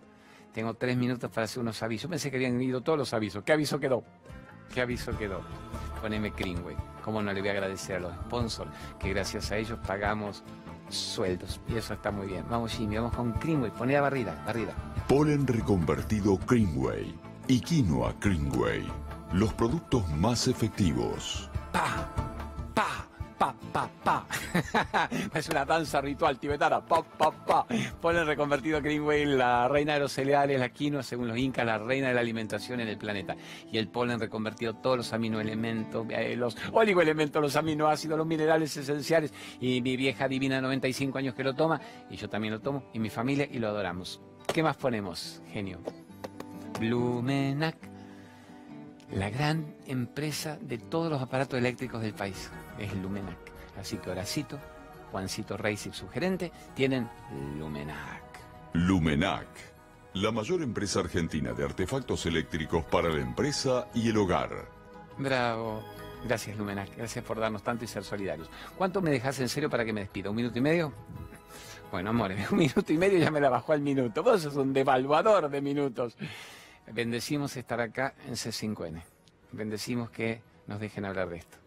[0.52, 2.10] Tengo tres minutos para hacer unos avisos.
[2.10, 3.44] Pensé que habían ido todos los avisos.
[3.44, 4.04] ¿Qué aviso quedó?
[4.72, 5.42] ¿Qué aviso quedó?
[6.00, 6.76] Poneme Greenway.
[7.04, 10.44] ¿Cómo no le voy a agradecer a los sponsors que gracias a ellos pagamos
[10.91, 11.61] sueldos.
[11.68, 12.45] Y eso está muy bien.
[12.51, 13.70] Vamos, Jimmy, vamos con Greenway.
[13.70, 14.74] Poné la barrida, barrida.
[15.09, 17.14] Polen reconvertido Greenway
[17.49, 18.86] y quinoa Greenway.
[19.32, 21.51] Los productos más efectivos.
[21.72, 22.30] ¡Pa!
[23.41, 23.55] ¡Pa!
[23.72, 24.26] pa, pa,
[25.34, 26.84] es una danza ritual tibetana.
[26.84, 27.66] Pa, pa, pa.
[27.99, 32.09] Polen reconvertido Greenway, la reina de los cereales, la quinoa, según los incas, la reina
[32.09, 33.34] de la alimentación en el planeta.
[33.72, 39.32] Y el polen reconvertido todos los aminoelementos, eh, los oligoelementos, los aminoácidos, los minerales esenciales.
[39.59, 41.80] Y mi vieja divina, 95 años que lo toma,
[42.11, 44.20] y yo también lo tomo, y mi familia, y lo adoramos.
[44.53, 45.78] ¿Qué más ponemos, genio?
[46.78, 47.78] Blumenac,
[49.14, 52.51] la gran empresa de todos los aparatos eléctricos del país
[52.81, 53.39] es Lumenac.
[53.78, 54.59] Así que Horacito,
[55.11, 57.09] Juancito Reis y su gerente tienen
[57.59, 58.22] Lumenac.
[58.72, 59.47] Lumenac,
[60.14, 64.68] la mayor empresa argentina de artefactos eléctricos para la empresa y el hogar.
[65.18, 65.83] Bravo.
[66.24, 66.95] Gracias, Lumenac.
[66.97, 68.51] Gracias por darnos tanto y ser solidarios.
[68.76, 70.31] ¿Cuánto me dejas en serio para que me despida?
[70.31, 70.93] ¿Un minuto y medio?
[71.91, 74.22] Bueno, amores, un minuto y medio ya me la bajó al minuto.
[74.22, 76.16] Vos sos un devaluador de minutos.
[76.93, 79.03] Bendecimos estar acá en C5N.
[79.53, 81.59] Bendecimos que nos dejen hablar de esto.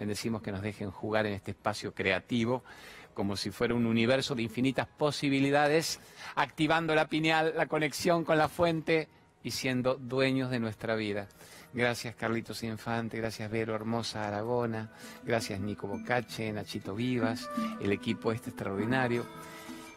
[0.00, 2.64] Bendecimos que nos dejen jugar en este espacio creativo
[3.12, 6.00] como si fuera un universo de infinitas posibilidades,
[6.36, 9.08] activando la pineal, la conexión con la fuente
[9.42, 11.28] y siendo dueños de nuestra vida.
[11.74, 14.90] Gracias Carlitos Infante, gracias Vero Hermosa Aragona,
[15.22, 17.48] gracias Nico Bocache, Nachito Vivas,
[17.80, 19.26] el equipo este extraordinario.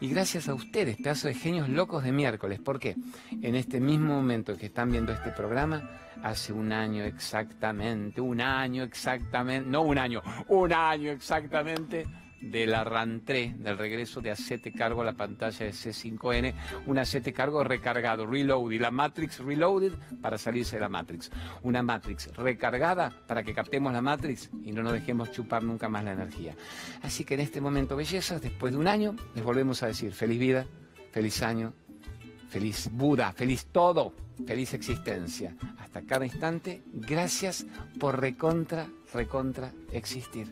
[0.04, 2.60] Y gracias a ustedes, pedazos de genios locos de miércoles.
[2.60, 2.94] ¿Por qué?
[3.40, 5.82] En este mismo momento en que están viendo este programa,
[6.22, 12.04] hace un año exactamente, un año exactamente, no un año, un año exactamente
[12.50, 16.54] de la del regreso de Acete Cargo a la pantalla de C5N,
[16.86, 21.30] un Acete Cargo recargado, reload, y la Matrix reloaded para salirse de la Matrix.
[21.62, 26.04] Una Matrix recargada para que captemos la Matrix y no nos dejemos chupar nunca más
[26.04, 26.54] la energía.
[27.02, 30.38] Así que en este momento, bellezas, después de un año, les volvemos a decir feliz
[30.38, 30.66] vida,
[31.10, 31.72] feliz año,
[32.48, 34.14] feliz Buda, feliz todo,
[34.46, 35.56] feliz existencia.
[35.78, 37.66] Hasta cada instante, gracias
[37.98, 40.48] por recontra, recontra existir.